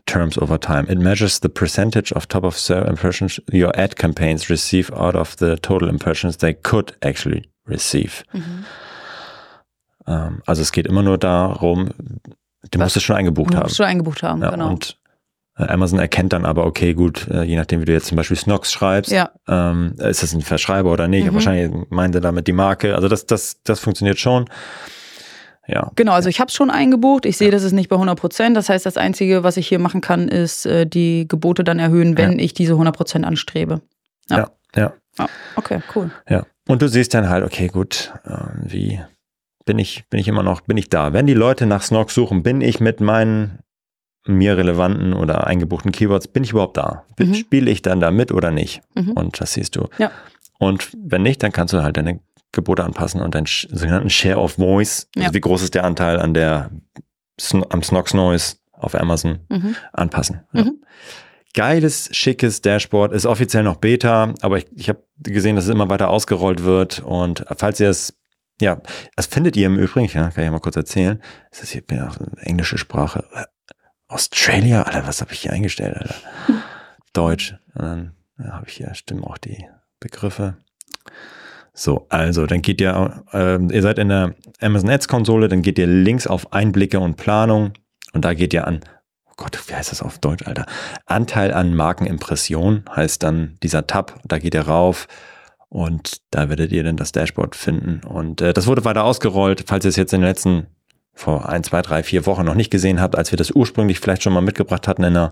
terms 0.07 0.37
over 0.37 0.59
time. 0.59 0.87
It 0.89 0.97
measures 0.97 1.39
the 1.39 1.49
percentage 1.49 2.11
of 2.13 2.27
top 2.27 2.43
of 2.43 2.57
search 2.57 2.87
impressions 2.87 3.39
your 3.53 3.71
ad 3.77 3.95
campaigns 3.95 4.49
receive 4.49 4.91
out 4.93 5.15
of 5.15 5.35
the 5.37 5.57
total 5.57 5.87
impressions 5.87 6.37
they 6.37 6.53
could 6.55 6.95
actually 7.01 7.43
receive. 7.67 8.23
Mhm. 8.33 8.65
Ähm, 10.07 10.41
also 10.45 10.61
es 10.61 10.71
geht 10.71 10.87
immer 10.87 11.03
nur 11.03 11.17
darum, 11.17 11.89
du 12.71 12.79
musst 12.79 12.97
es 12.97 13.03
schon 13.03 13.15
eingebucht 13.15 13.55
haben. 13.55 13.69
Schon 13.69 13.85
eingebucht 13.85 14.23
haben, 14.23 14.41
ja, 14.41 14.51
genau. 14.51 14.69
Und 14.69 14.97
äh, 15.57 15.67
Amazon 15.67 15.99
erkennt 15.99 16.33
dann 16.33 16.45
aber, 16.45 16.65
okay, 16.65 16.93
gut, 16.93 17.27
äh, 17.29 17.43
je 17.43 17.55
nachdem, 17.55 17.81
wie 17.81 17.85
du 17.85 17.91
jetzt 17.91 18.07
zum 18.07 18.15
Beispiel 18.15 18.37
Snox 18.37 18.71
schreibst, 18.71 19.11
ja. 19.11 19.31
ähm, 19.47 19.95
ist 19.97 20.23
das 20.23 20.33
ein 20.33 20.41
Verschreiber 20.41 20.91
oder 20.91 21.07
nicht? 21.07 21.27
Mhm. 21.27 21.33
Wahrscheinlich 21.33 21.89
meint 21.89 22.15
er 22.15 22.21
damit 22.21 22.47
die 22.47 22.53
Marke. 22.53 22.95
Also 22.95 23.07
das, 23.07 23.25
das, 23.25 23.61
das 23.63 23.79
funktioniert 23.79 24.19
schon. 24.19 24.45
Ja. 25.67 25.91
Genau, 25.95 26.13
also 26.13 26.29
ich 26.29 26.39
habe 26.39 26.47
es 26.47 26.53
schon 26.53 26.69
eingebucht. 26.69 27.25
Ich 27.25 27.37
sehe, 27.37 27.47
ja. 27.47 27.51
das 27.51 27.63
ist 27.63 27.73
nicht 27.73 27.89
bei 27.89 27.95
100 27.95 28.17
Prozent. 28.17 28.55
Das 28.55 28.69
heißt, 28.69 28.85
das 28.85 28.97
Einzige, 28.97 29.43
was 29.43 29.57
ich 29.57 29.67
hier 29.67 29.79
machen 29.79 30.01
kann, 30.01 30.29
ist 30.29 30.65
äh, 30.65 30.85
die 30.85 31.27
Gebote 31.27 31.63
dann 31.63 31.79
erhöhen, 31.79 32.17
wenn 32.17 32.39
ja. 32.39 32.45
ich 32.45 32.53
diese 32.53 32.73
100 32.73 32.95
Prozent 32.95 33.25
anstrebe. 33.25 33.81
Ja. 34.29 34.49
ja, 34.75 34.93
ja. 35.17 35.29
Okay, 35.55 35.81
cool. 35.95 36.11
Ja. 36.29 36.45
Und 36.67 36.81
du 36.81 36.87
siehst 36.87 37.13
dann 37.13 37.29
halt, 37.29 37.43
okay, 37.43 37.67
gut, 37.67 38.13
äh, 38.25 38.37
wie 38.63 39.01
bin 39.65 39.79
ich, 39.79 40.05
bin 40.09 40.19
ich 40.19 40.27
immer 40.27 40.43
noch, 40.43 40.61
bin 40.61 40.77
ich 40.77 40.89
da? 40.89 41.13
Wenn 41.13 41.27
die 41.27 41.33
Leute 41.33 41.65
nach 41.65 41.83
Snog 41.83 42.11
suchen, 42.11 42.43
bin 42.43 42.61
ich 42.61 42.79
mit 42.79 43.01
meinen 43.01 43.59
mir 44.25 44.57
relevanten 44.57 45.13
oder 45.13 45.47
eingebuchten 45.47 45.91
Keywords, 45.91 46.27
bin 46.27 46.43
ich 46.43 46.51
überhaupt 46.51 46.77
da? 46.77 47.05
Mhm. 47.17 47.33
Spiele 47.33 47.71
ich 47.71 47.81
dann 47.81 47.99
da 47.99 48.11
mit 48.11 48.31
oder 48.31 48.51
nicht? 48.51 48.81
Mhm. 48.95 49.11
Und 49.11 49.41
das 49.41 49.53
siehst 49.53 49.75
du. 49.75 49.87
Ja. 49.97 50.11
Und 50.59 50.89
wenn 50.97 51.23
nicht, 51.23 51.43
dann 51.43 51.51
kannst 51.51 51.73
du 51.73 51.83
halt 51.83 51.97
deine 51.97 52.19
Gebote 52.51 52.83
anpassen 52.83 53.21
und 53.21 53.35
deinen 53.35 53.45
sogenannten 53.45 54.09
Share 54.09 54.39
of 54.39 54.53
Voice, 54.53 55.07
also 55.15 55.27
ja. 55.27 55.33
wie 55.33 55.41
groß 55.41 55.61
ist 55.61 55.75
der 55.75 55.83
Anteil 55.83 56.19
an 56.19 56.33
der 56.33 56.71
am 57.69 57.83
Snox 57.83 58.13
Noise 58.13 58.55
auf 58.71 58.95
Amazon 58.95 59.39
mhm. 59.49 59.75
anpassen. 59.93 60.41
Ja. 60.53 60.63
Mhm. 60.63 60.81
Geiles, 61.53 62.09
schickes 62.15 62.61
Dashboard, 62.61 63.13
ist 63.13 63.25
offiziell 63.25 63.63
noch 63.63 63.77
Beta, 63.77 64.33
aber 64.41 64.57
ich, 64.57 64.67
ich 64.75 64.89
habe 64.89 65.03
gesehen, 65.19 65.55
dass 65.55 65.65
es 65.65 65.71
immer 65.71 65.89
weiter 65.89 66.09
ausgerollt 66.09 66.63
wird 66.63 66.99
und 66.99 67.45
falls 67.57 67.79
ihr 67.79 67.89
es 67.89 68.13
ja, 68.59 68.81
das 69.15 69.27
findet 69.27 69.55
ihr 69.55 69.67
im 69.67 69.77
Übrigen, 69.77 70.11
ja, 70.11 70.31
kann 70.31 70.43
ich 70.43 70.49
mal 70.49 70.59
kurz 70.59 70.75
erzählen. 70.75 71.21
Das 71.51 71.61
ist 71.61 71.71
hier 71.71 71.83
ja, 71.91 72.11
englische 72.37 72.79
Sprache. 72.79 73.23
Australia, 74.07 74.83
Alter, 74.83 75.07
was 75.07 75.21
habe 75.21 75.33
ich 75.33 75.41
hier 75.41 75.53
eingestellt, 75.53 75.95
Alter? 75.95 76.15
Deutsch. 77.13 77.55
Und 77.75 77.81
dann 77.83 78.15
ja, 78.39 78.53
habe 78.53 78.67
ich 78.67 78.73
hier, 78.73 78.93
stimmen 78.95 79.23
auch 79.23 79.37
die 79.37 79.67
Begriffe. 79.99 80.57
So, 81.73 82.07
also 82.09 82.47
dann 82.47 82.63
geht 82.63 82.81
ihr, 82.81 83.23
äh, 83.33 83.61
ihr 83.71 83.81
seid 83.81 83.99
in 83.99 84.09
der 84.09 84.33
Amazon 84.59 84.89
Ads 84.89 85.07
Konsole, 85.07 85.47
dann 85.47 85.61
geht 85.61 85.77
ihr 85.77 85.85
links 85.85 86.25
auf 86.25 86.51
Einblicke 86.51 86.99
und 86.99 87.17
Planung 87.17 87.73
und 88.13 88.25
da 88.25 88.33
geht 88.33 88.53
ihr 88.53 88.65
an, 88.65 88.79
oh 89.27 89.33
Gott, 89.37 89.61
wie 89.67 89.75
heißt 89.75 89.91
das 89.91 90.01
auf 90.01 90.17
Deutsch, 90.17 90.47
Alter? 90.47 90.65
Anteil 91.05 91.53
an 91.53 91.75
Markenimpression 91.75 92.85
heißt 92.95 93.21
dann 93.21 93.57
dieser 93.61 93.85
Tab, 93.85 94.19
da 94.25 94.39
geht 94.39 94.55
ihr 94.55 94.67
rauf 94.67 95.07
und 95.69 96.21
da 96.31 96.49
werdet 96.49 96.71
ihr 96.71 96.83
dann 96.83 96.97
das 96.97 97.11
Dashboard 97.11 97.55
finden 97.55 98.01
und 98.07 98.41
äh, 98.41 98.53
das 98.53 98.65
wurde 98.65 98.83
weiter 98.83 99.03
ausgerollt, 99.03 99.65
falls 99.67 99.85
ihr 99.85 99.89
es 99.89 99.97
jetzt 99.97 100.13
in 100.13 100.21
den 100.21 100.27
letzten 100.27 100.65
vor 101.17 101.49
ein, 101.49 101.63
zwei, 101.63 101.81
drei, 101.81 102.03
vier 102.03 102.27
Wochen 102.27 102.45
noch 102.45 102.53
nicht 102.53 102.69
gesehen 102.69 103.01
habt, 103.01 103.17
als 103.17 103.31
wir 103.31 103.37
das 103.37 103.49
ursprünglich 103.51 103.99
vielleicht 103.99 104.21
schon 104.21 104.33
mal 104.33 104.41
mitgebracht 104.41 104.87
hatten 104.87 105.03
in 105.03 105.17
einer 105.17 105.31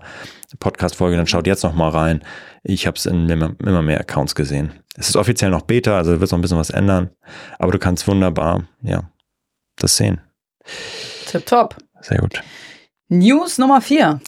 Podcast-Folge, 0.58 1.16
dann 1.16 1.28
schaut 1.28 1.46
jetzt 1.46 1.62
noch 1.62 1.74
mal 1.74 1.90
rein. 1.90 2.24
Ich 2.64 2.88
habe 2.88 2.96
es 2.96 3.06
in 3.06 3.28
immer, 3.28 3.54
immer 3.64 3.82
mehr 3.82 4.00
Accounts 4.00 4.34
gesehen. 4.34 4.72
Es 4.96 5.08
ist 5.08 5.16
offiziell 5.16 5.50
noch 5.50 5.62
Beta, 5.62 5.96
also 5.96 6.20
wird 6.20 6.30
noch 6.30 6.38
ein 6.38 6.42
bisschen 6.42 6.58
was 6.58 6.70
ändern, 6.70 7.10
aber 7.58 7.70
du 7.70 7.78
kannst 7.78 8.08
wunderbar, 8.08 8.64
ja, 8.82 9.10
das 9.76 9.96
sehen. 9.96 10.20
Tip 11.26 11.46
top. 11.46 11.76
Sehr 12.00 12.18
gut. 12.18 12.42
News 13.08 13.58
Nummer 13.58 13.80
vier. 13.80 14.20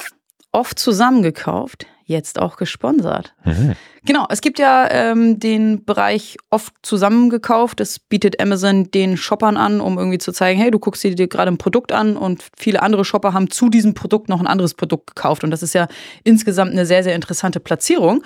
Oft 0.53 0.79
zusammengekauft, 0.79 1.87
jetzt 2.05 2.39
auch 2.39 2.57
gesponsert. 2.57 3.35
Mhm. 3.45 3.75
Genau, 4.05 4.27
es 4.29 4.41
gibt 4.41 4.59
ja 4.59 4.89
ähm, 4.91 5.41
den 5.41 5.85
Bereich 5.85 6.37
oft 6.51 6.73
zusammengekauft. 6.83 7.81
Das 7.81 7.99
bietet 7.99 8.41
Amazon 8.41 8.91
den 8.91 9.17
Shoppern 9.17 9.57
an, 9.57 9.81
um 9.81 9.99
irgendwie 9.99 10.19
zu 10.19 10.33
zeigen, 10.33 10.61
hey, 10.61 10.71
du 10.71 10.79
guckst 10.79 11.03
dir 11.03 11.15
gerade 11.15 11.51
ein 11.51 11.59
Produkt 11.59 11.93
an 11.93 12.17
und 12.17 12.45
viele 12.57 12.83
andere 12.83 13.05
Shopper 13.05 13.33
haben 13.33 13.51
zu 13.51 13.69
diesem 13.69 13.95
Produkt 13.95 14.29
noch 14.29 14.41
ein 14.41 14.47
anderes 14.47 14.75
Produkt 14.75 15.09
gekauft. 15.09 15.45
Und 15.45 15.51
das 15.51 15.63
ist 15.63 15.75
ja 15.75 15.89
insgesamt 16.25 16.73
eine 16.73 16.87
sehr, 16.87 17.03
sehr 17.03 17.15
interessante 17.15 17.61
Platzierung, 17.61 18.23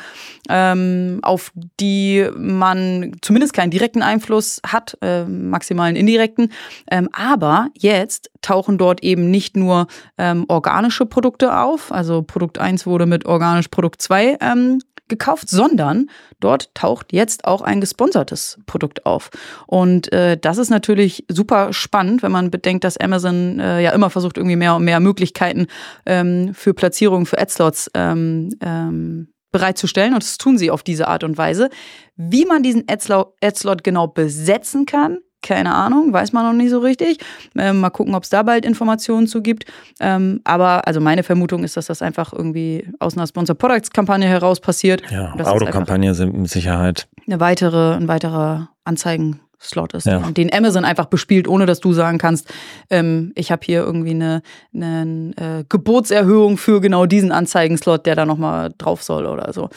ähm, 0.48 1.20
auf 1.22 1.52
die 1.80 2.28
man 2.36 3.16
zumindest 3.22 3.54
keinen 3.54 3.70
direkten 3.70 4.02
Einfluss 4.02 4.60
hat, 4.66 4.98
äh, 5.00 5.24
maximalen 5.24 5.96
indirekten. 5.96 6.52
Ähm, 6.90 7.08
aber 7.12 7.68
jetzt 7.78 8.30
tauchen 8.42 8.76
dort 8.76 9.02
eben 9.02 9.30
nicht 9.30 9.56
nur 9.56 9.86
ähm, 10.18 10.44
organische 10.48 11.06
Produkte 11.06 11.58
auf, 11.58 11.92
also 11.92 12.22
Produkt 12.22 12.58
1 12.58 12.86
wurde 12.86 13.06
mit 13.06 13.24
organisch 13.24 13.68
Produkt 13.68 14.02
2 14.02 14.38
ähm, 14.40 14.80
gekauft, 15.08 15.48
sondern 15.48 16.08
dort 16.40 16.74
taucht 16.74 17.12
jetzt 17.12 17.44
auch 17.44 17.60
ein 17.60 17.80
gesponsertes 17.80 18.58
Produkt 18.66 19.04
auf. 19.06 19.30
Und 19.66 20.12
äh, 20.12 20.38
das 20.38 20.58
ist 20.58 20.70
natürlich 20.70 21.24
super 21.28 21.72
spannend, 21.72 22.22
wenn 22.22 22.32
man 22.32 22.50
bedenkt, 22.50 22.84
dass 22.84 22.96
Amazon 22.96 23.60
äh, 23.60 23.80
ja 23.82 23.92
immer 23.92 24.10
versucht, 24.10 24.36
irgendwie 24.36 24.56
mehr 24.56 24.76
und 24.76 24.84
mehr 24.84 25.00
Möglichkeiten 25.00 25.66
ähm, 26.06 26.54
für 26.54 26.74
Platzierungen, 26.74 27.26
für 27.26 27.38
Adslots 27.38 27.90
ähm, 27.94 28.50
ähm, 28.60 29.28
bereitzustellen. 29.52 30.14
Und 30.14 30.22
das 30.22 30.38
tun 30.38 30.58
sie 30.58 30.70
auf 30.70 30.82
diese 30.82 31.08
Art 31.08 31.24
und 31.24 31.38
Weise. 31.38 31.68
Wie 32.16 32.44
man 32.44 32.62
diesen 32.62 32.86
Adslot 32.88 33.84
genau 33.84 34.08
besetzen 34.08 34.86
kann, 34.86 35.18
keine 35.42 35.74
Ahnung, 35.74 36.12
weiß 36.12 36.32
man 36.32 36.46
noch 36.46 36.52
nicht 36.52 36.70
so 36.70 36.78
richtig. 36.78 37.18
Ähm, 37.56 37.80
mal 37.80 37.90
gucken, 37.90 38.14
ob 38.14 38.22
es 38.22 38.30
da 38.30 38.42
bald 38.42 38.64
Informationen 38.64 39.26
zu 39.26 39.42
gibt. 39.42 39.64
Ähm, 40.00 40.40
aber 40.44 40.86
also 40.86 41.00
meine 41.00 41.22
Vermutung 41.22 41.64
ist, 41.64 41.76
dass 41.76 41.86
das 41.86 42.00
einfach 42.00 42.32
irgendwie 42.32 42.86
aus 42.98 43.16
einer 43.16 43.26
Sponsor 43.26 43.56
Products 43.56 43.90
Kampagne 43.90 44.26
heraus 44.26 44.60
passiert. 44.60 45.02
Ja, 45.10 45.34
Autokampagne 45.34 46.14
sind 46.14 46.34
mit 46.34 46.50
Sicherheit. 46.50 47.08
Eine 47.26 47.40
weitere, 47.40 47.94
ein 47.94 48.08
weiterer 48.08 48.70
Anzeigen-Slot 48.84 49.94
ist, 49.94 50.06
ja. 50.06 50.18
den 50.18 50.52
Amazon 50.52 50.84
einfach 50.84 51.06
bespielt, 51.06 51.46
ohne 51.46 51.66
dass 51.66 51.80
du 51.80 51.92
sagen 51.92 52.18
kannst, 52.18 52.52
ähm, 52.90 53.32
ich 53.34 53.52
habe 53.52 53.62
hier 53.64 53.80
irgendwie 53.80 54.10
eine, 54.10 54.42
eine 54.74 55.32
äh, 55.36 55.64
Geburtserhöhung 55.68 56.56
für 56.56 56.80
genau 56.80 57.06
diesen 57.06 57.32
Anzeigen-Slot, 57.32 58.06
der 58.06 58.16
da 58.16 58.26
nochmal 58.26 58.72
drauf 58.78 59.02
soll 59.02 59.26
oder 59.26 59.52
so 59.52 59.68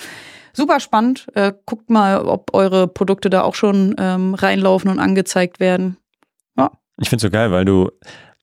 super 0.56 0.80
spannend. 0.80 1.28
Äh, 1.34 1.54
guckt 1.66 1.90
mal, 1.90 2.22
ob 2.26 2.54
eure 2.54 2.88
Produkte 2.88 3.30
da 3.30 3.44
auch 3.44 3.56
schon 3.56 3.96
ähm, 3.98 4.34
reinlaufen 4.34 4.90
und 4.90 5.00
angezeigt 5.00 5.60
werden. 5.60 5.98
Ja. 6.58 6.72
Ich 6.98 7.10
finde 7.10 7.18
es 7.18 7.22
so 7.24 7.30
geil, 7.30 7.52
weil 7.52 7.66
du 7.66 7.92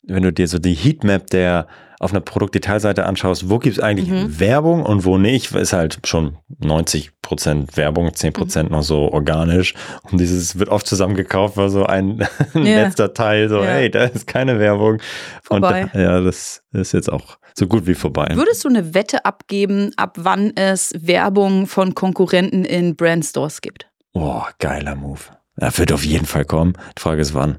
wenn 0.03 0.23
du 0.23 0.33
dir 0.33 0.49
so 0.49 0.59
die 0.59 0.75
Heatmap 0.75 1.29
der 1.29 1.67
auf 2.01 2.11
einer 2.11 2.21
Produktdetailseite 2.21 3.07
anschaust, 3.07 3.49
wo 3.49 3.61
gibt 3.61 3.77
es 3.77 3.83
eigentlich 3.83 4.09
mhm. 4.09 4.41
Werbung 4.41 4.85
und 4.85 5.05
wo 5.05 5.19
nicht, 5.19 5.53
ist 5.53 5.73
halt 5.73 6.01
schon 6.05 6.37
90 6.59 7.13
Prozent 7.23 7.77
Werbung, 7.77 8.13
10 8.13 8.33
Prozent 8.33 8.71
mhm. 8.71 8.77
noch 8.77 8.83
so 8.83 9.13
organisch. 9.13 9.75
Und 10.11 10.19
dieses 10.21 10.59
wird 10.59 10.69
oft 10.69 10.85
zusammengekauft, 10.85 11.57
war 11.57 11.71
so 11.71 11.87
ein 11.87 12.27
yeah. 12.57 12.83
letzter 12.83 13.15
Teil, 13.15 13.49
so, 13.49 13.59
ja. 13.59 13.71
hey, 13.71 13.89
da 13.89 14.03
ist 14.03 14.27
keine 14.27 14.59
Werbung. 14.59 14.99
Vorbei. 15.45 15.91
Und 15.95 16.01
ja, 16.01 16.21
das 16.21 16.65
ist 16.73 16.91
jetzt 16.91 17.13
auch 17.13 17.39
so 17.55 17.67
gut 17.67 17.87
wie 17.87 17.95
vorbei. 17.95 18.29
Würdest 18.35 18.65
du 18.65 18.69
eine 18.69 18.95
Wette 18.95 19.25
abgeben, 19.25 19.93
ab 19.97 20.17
wann 20.19 20.57
es 20.57 20.93
Werbung 20.99 21.67
von 21.67 21.95
Konkurrenten 21.95 22.65
in 22.65 22.97
Brandstores 22.97 23.61
gibt? 23.61 23.89
Boah, 24.13 24.51
geiler 24.59 24.95
Move. 24.95 25.21
Er 25.57 25.77
wird 25.77 25.93
auf 25.93 26.05
jeden 26.05 26.27
Fall 26.27 26.45
kommen. 26.45 26.75
Die 26.97 27.01
Frage 27.01 27.21
ist 27.21 27.35
wann. 27.35 27.59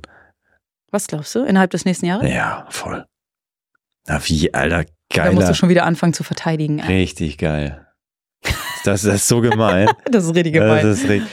Was 0.91 1.08
glaubst 1.08 1.34
du? 1.36 1.43
Innerhalb 1.43 1.71
des 1.71 1.86
nächsten 1.86 2.06
Jahres? 2.06 2.29
Ja, 2.29 2.67
voll. 2.69 3.06
Na 4.08 4.19
wie, 4.25 4.53
Alter, 4.53 4.86
geil. 5.12 5.25
Da 5.25 5.32
musst 5.32 5.49
du 5.49 5.56
schon 5.56 5.69
wieder 5.69 5.86
anfangen 5.86 6.13
zu 6.13 6.23
verteidigen. 6.23 6.82
Richtig 6.82 7.38
geil. 7.38 7.88
Das, 8.84 9.03
das 9.03 9.15
ist 9.15 9.27
so 9.27 9.41
gemein. 9.41 9.89
das 10.12 10.25
ist 10.25 10.36
richtig 10.36 10.53
gemein. 10.53 10.86
Ist 10.86 11.08
richtig. 11.08 11.29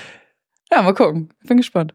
Ja, 0.71 0.83
mal 0.83 0.95
gucken. 0.95 1.31
Bin 1.47 1.57
gespannt. 1.57 1.95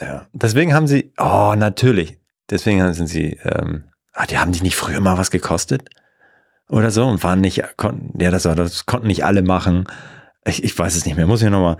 Ja. 0.00 0.26
Deswegen 0.32 0.72
haben 0.72 0.86
sie, 0.86 1.12
oh, 1.18 1.54
natürlich. 1.56 2.18
Deswegen 2.50 2.92
sind 2.94 3.08
sie, 3.08 3.38
ähm, 3.44 3.84
ah, 4.16 4.26
die 4.26 4.38
haben 4.38 4.52
die 4.52 4.62
nicht 4.62 4.76
früher 4.76 5.00
mal 5.00 5.18
was 5.18 5.30
gekostet? 5.30 5.88
Oder 6.68 6.90
so 6.90 7.06
und 7.06 7.22
waren 7.22 7.40
nicht, 7.40 7.62
konnten, 7.76 8.20
ja, 8.20 8.30
das, 8.30 8.44
war, 8.44 8.56
das 8.56 8.86
konnten 8.86 9.06
nicht 9.06 9.24
alle 9.24 9.42
machen. 9.42 9.84
Ich, 10.44 10.64
ich 10.64 10.76
weiß 10.76 10.96
es 10.96 11.06
nicht 11.06 11.16
mehr, 11.16 11.26
muss 11.26 11.42
ich 11.42 11.50
nochmal. 11.50 11.76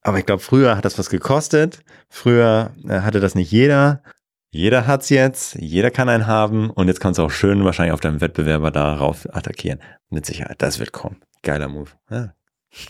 Aber 0.00 0.18
ich 0.18 0.26
glaube, 0.26 0.42
früher 0.42 0.76
hat 0.76 0.84
das 0.84 0.98
was 0.98 1.10
gekostet. 1.10 1.80
Früher 2.08 2.72
äh, 2.88 3.00
hatte 3.00 3.20
das 3.20 3.34
nicht 3.34 3.50
jeder. 3.50 4.02
Jeder 4.50 4.86
hat's 4.86 5.08
jetzt, 5.08 5.54
jeder 5.54 5.90
kann 5.90 6.08
einen 6.08 6.26
haben 6.26 6.68
und 6.68 6.88
jetzt 6.88 7.00
kannst 7.00 7.18
du 7.18 7.22
auch 7.22 7.30
schön 7.30 7.64
wahrscheinlich 7.64 7.94
auf 7.94 8.00
deinem 8.00 8.20
Wettbewerber 8.20 8.70
darauf 8.70 9.26
attackieren. 9.34 9.80
Mit 10.10 10.26
Sicherheit, 10.26 10.56
das 10.60 10.78
wird 10.78 10.92
kommen. 10.92 11.22
Geiler 11.42 11.68
Move. 11.68 11.90
Ja. 12.10 12.34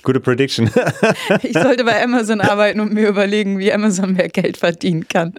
Gute 0.03 0.21
Prediction. 0.21 0.71
ich 1.43 1.53
sollte 1.53 1.85
bei 1.85 2.03
Amazon 2.03 2.41
arbeiten 2.41 2.81
und 2.81 2.93
mir 2.93 3.09
überlegen, 3.09 3.59
wie 3.59 3.73
Amazon 3.73 4.15
mehr 4.15 4.29
Geld 4.29 4.57
verdienen 4.57 5.07
kann. 5.07 5.35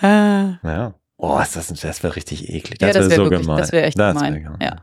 ja. 0.00 0.94
Oh, 1.20 1.38
ist 1.40 1.56
das, 1.56 1.66
das 1.66 2.02
wäre 2.02 2.14
richtig 2.14 2.48
eklig. 2.48 2.78
Das, 2.78 2.94
ja, 2.94 2.94
wäre 2.94 3.10
wär 3.10 3.16
so 3.16 3.22
wirklich, 3.24 3.40
gemein. 3.42 3.58
Das 3.58 3.72
wäre 3.72 3.86
echt 3.86 3.98
das 3.98 4.14
gemein. 4.14 4.34
Wär 4.34 4.40
gemein. 4.40 4.58
Ja. 4.60 4.76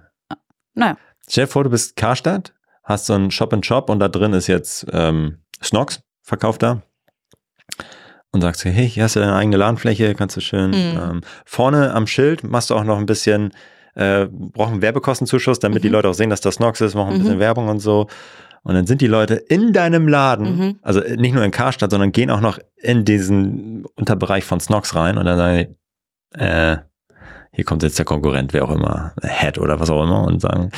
Naja. 0.74 0.98
Stell 1.28 1.46
dir 1.46 1.52
vor, 1.52 1.64
du 1.64 1.70
bist 1.70 1.96
Karstadt, 1.96 2.54
hast 2.84 3.06
so 3.08 3.14
einen 3.14 3.32
Shop-in-Shop 3.32 3.90
und 3.90 4.00
da 4.00 4.10
drin 4.10 4.34
ist 4.34 4.48
jetzt 4.48 4.86
ähm, 4.92 5.40
Snox 5.64 6.02
verkauft 6.22 6.62
da 6.62 6.82
und 8.32 8.42
sagst, 8.42 8.66
hey, 8.66 8.88
hier 8.88 9.04
hast 9.04 9.16
du 9.16 9.22
deine 9.22 9.34
eigene 9.34 9.56
Ladenfläche, 9.56 10.14
kannst 10.14 10.36
du 10.36 10.42
schön. 10.42 10.72
Mhm. 10.72 11.00
Ähm, 11.02 11.22
vorne 11.46 11.94
am 11.94 12.06
Schild 12.06 12.44
machst 12.44 12.70
du 12.70 12.76
auch 12.76 12.84
noch 12.84 12.98
ein 12.98 13.06
bisschen, 13.06 13.52
äh, 13.96 14.28
brauchen 14.30 14.82
Werbekostenzuschuss, 14.82 15.60
damit 15.60 15.80
mhm. 15.80 15.84
die 15.84 15.90
Leute 15.90 16.10
auch 16.10 16.14
sehen, 16.14 16.30
dass 16.30 16.42
das 16.42 16.60
Nox 16.60 16.82
ist, 16.82 16.96
machen 16.96 17.14
ein 17.14 17.20
mhm. 17.20 17.24
bisschen 17.24 17.40
Werbung 17.40 17.70
und 17.70 17.80
so. 17.80 18.08
Und 18.64 18.74
dann 18.74 18.88
sind 18.88 19.02
die 19.02 19.08
Leute 19.08 19.36
in 19.36 19.74
deinem 19.74 20.08
Laden, 20.08 20.58
mhm. 20.58 20.80
also 20.82 21.00
nicht 21.00 21.34
nur 21.34 21.44
in 21.44 21.52
Karstadt, 21.52 21.92
sondern 21.92 22.12
gehen 22.12 22.30
auch 22.30 22.42
noch 22.42 22.60
in 22.76 23.06
diesen 23.06 23.86
Unterbereich 23.96 24.44
von 24.44 24.60
Snox 24.60 24.96
rein 24.96 25.18
und 25.18 25.26
dann 25.26 25.38
sagen, 25.38 25.76
äh, 26.38 26.78
hier 27.52 27.64
kommt 27.64 27.84
jetzt 27.84 27.98
der 27.98 28.06
Konkurrent, 28.06 28.54
wer 28.54 28.66
auch 28.66 28.72
immer, 28.72 29.14
Head 29.22 29.58
oder 29.58 29.80
was 29.80 29.90
auch 29.90 30.04
immer 30.04 30.24
und 30.24 30.42
sagen, 30.42 30.72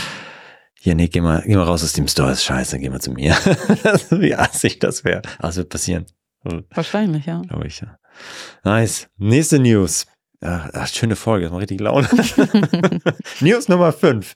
hier, 0.79 0.95
nee, 0.95 1.07
geh 1.07 1.21
mal, 1.21 1.43
geh 1.45 1.55
mal 1.55 1.63
raus 1.63 1.83
aus 1.83 1.93
dem 1.93 2.07
Store, 2.07 2.31
ist 2.31 2.43
scheiße, 2.43 2.79
geh 2.79 2.89
mal 2.89 3.01
zu 3.01 3.11
mir. 3.11 3.31
Wie 4.11 4.35
assig 4.35 4.79
das 4.79 5.03
wäre. 5.03 5.21
Aber 5.39 5.49
es 5.49 5.57
wird 5.57 5.69
passieren. 5.69 6.05
Wahrscheinlich, 6.69 7.25
ja. 7.25 7.41
Glaube 7.41 7.67
ich, 7.67 7.81
ja. 7.81 7.97
Nice. 8.63 9.09
Nächste 9.17 9.59
News. 9.59 10.05
Ach, 10.39 10.69
ach, 10.73 10.87
schöne 10.87 11.15
Folge, 11.15 11.45
das 11.45 11.51
macht 11.51 11.63
richtig 11.63 11.81
Laune. 11.81 12.07
News 13.39 13.67
Nummer 13.67 13.91
5. 13.91 14.33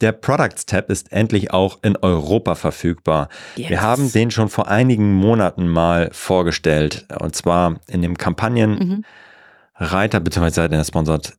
Der 0.00 0.12
Products 0.12 0.66
Tab 0.66 0.90
ist 0.90 1.12
endlich 1.12 1.52
auch 1.52 1.78
in 1.82 1.96
Europa 1.96 2.56
verfügbar. 2.56 3.28
Yes. 3.56 3.70
Wir 3.70 3.80
haben 3.82 4.10
den 4.10 4.30
schon 4.30 4.48
vor 4.48 4.68
einigen 4.68 5.14
Monaten 5.14 5.68
mal 5.68 6.08
vorgestellt. 6.12 7.06
Und 7.20 7.36
zwar 7.36 7.78
in 7.86 8.02
dem 8.02 8.16
Kampagnenreiter, 8.16 8.84
mhm. 8.84 9.04
Beziehungsweise 10.20 10.68
der 10.68 10.84
sponsert 10.84 11.34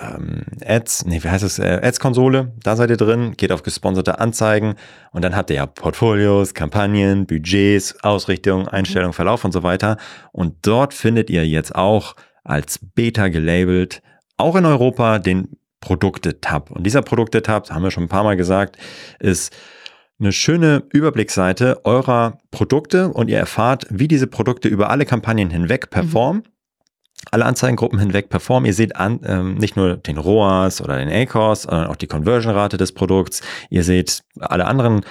ähm, 0.00 0.44
Ads, 0.64 1.04
nee, 1.06 1.22
wie 1.22 1.28
heißt 1.28 1.44
es, 1.44 1.58
äh, 1.58 1.80
Ads-Konsole, 1.82 2.52
da 2.62 2.76
seid 2.76 2.90
ihr 2.90 2.96
drin, 2.96 3.34
geht 3.36 3.52
auf 3.52 3.62
gesponserte 3.62 4.18
Anzeigen 4.18 4.74
und 5.10 5.22
dann 5.22 5.36
habt 5.36 5.50
ihr 5.50 5.56
ja 5.56 5.66
Portfolios, 5.66 6.54
Kampagnen, 6.54 7.26
Budgets, 7.26 8.02
Ausrichtung, 8.02 8.68
Einstellung, 8.68 9.10
mhm. 9.10 9.14
Verlauf 9.14 9.44
und 9.44 9.52
so 9.52 9.62
weiter. 9.62 9.98
Und 10.32 10.56
dort 10.62 10.94
findet 10.94 11.28
ihr 11.28 11.46
jetzt 11.46 11.74
auch 11.74 12.16
als 12.42 12.78
Beta 12.94 13.28
gelabelt, 13.28 14.02
auch 14.36 14.56
in 14.56 14.64
Europa, 14.64 15.18
den 15.18 15.56
Produkte-Tab. 15.80 16.70
Und 16.70 16.84
dieser 16.84 17.02
Produkte-Tab, 17.02 17.70
haben 17.70 17.82
wir 17.82 17.90
schon 17.90 18.04
ein 18.04 18.08
paar 18.08 18.24
Mal 18.24 18.36
gesagt, 18.36 18.78
ist 19.18 19.54
eine 20.18 20.32
schöne 20.32 20.84
Überblicksseite 20.92 21.84
eurer 21.84 22.38
Produkte 22.50 23.08
und 23.08 23.28
ihr 23.28 23.38
erfahrt, 23.38 23.86
wie 23.90 24.08
diese 24.08 24.28
Produkte 24.28 24.68
über 24.68 24.90
alle 24.90 25.04
Kampagnen 25.04 25.50
hinweg 25.50 25.90
performen. 25.90 26.42
Mhm 26.46 26.51
alle 27.30 27.44
Anzeigengruppen 27.44 27.98
hinweg 27.98 28.28
performen. 28.28 28.66
Ihr 28.66 28.74
seht 28.74 28.96
an, 28.96 29.20
ähm, 29.24 29.54
nicht 29.54 29.76
nur 29.76 29.96
den 29.96 30.18
ROAS 30.18 30.80
oder 30.82 30.98
den 30.98 31.08
ACOS, 31.08 31.62
sondern 31.62 31.86
auch 31.86 31.96
die 31.96 32.06
Conversion-Rate 32.06 32.76
des 32.76 32.92
Produkts. 32.92 33.42
Ihr 33.70 33.84
seht 33.84 34.22
alle 34.40 34.66
anderen 34.66 35.02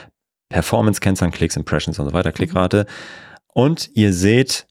Performance-Kennzahlen, 0.49 1.31
Klicks, 1.31 1.55
Impressions 1.55 1.97
und 1.99 2.07
so 2.07 2.13
weiter, 2.13 2.31
Klickrate. 2.31 2.85
Und 3.53 3.89
ihr 3.93 4.13
seht, 4.13 4.67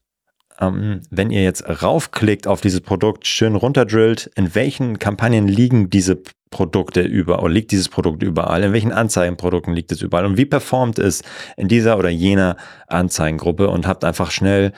ähm, 0.59 1.01
wenn 1.09 1.31
ihr 1.31 1.43
jetzt 1.43 1.67
raufklickt 1.83 2.47
auf 2.47 2.61
dieses 2.61 2.81
Produkt, 2.81 3.27
schön 3.27 3.55
runterdrillt, 3.55 4.31
in 4.35 4.53
welchen 4.55 4.99
Kampagnen 4.99 5.47
liegen 5.47 5.89
diese 5.89 6.21
Produkte 6.51 7.01
über 7.01 7.41
oder 7.41 7.53
liegt 7.53 7.71
dieses 7.71 7.89
Produkt 7.89 8.21
überall, 8.23 8.63
in 8.63 8.73
welchen 8.73 8.91
Anzeigenprodukten 8.91 9.73
liegt 9.73 9.91
es 9.91 10.01
überall 10.01 10.25
und 10.25 10.37
wie 10.37 10.45
performt 10.45 10.99
es 10.99 11.23
in 11.57 11.67
dieser 11.67 11.97
oder 11.97 12.09
jener 12.09 12.57
Anzeigengruppe 12.87 13.69
und 13.69 13.87
habt 13.87 14.03
einfach 14.03 14.31
schnell 14.31 14.73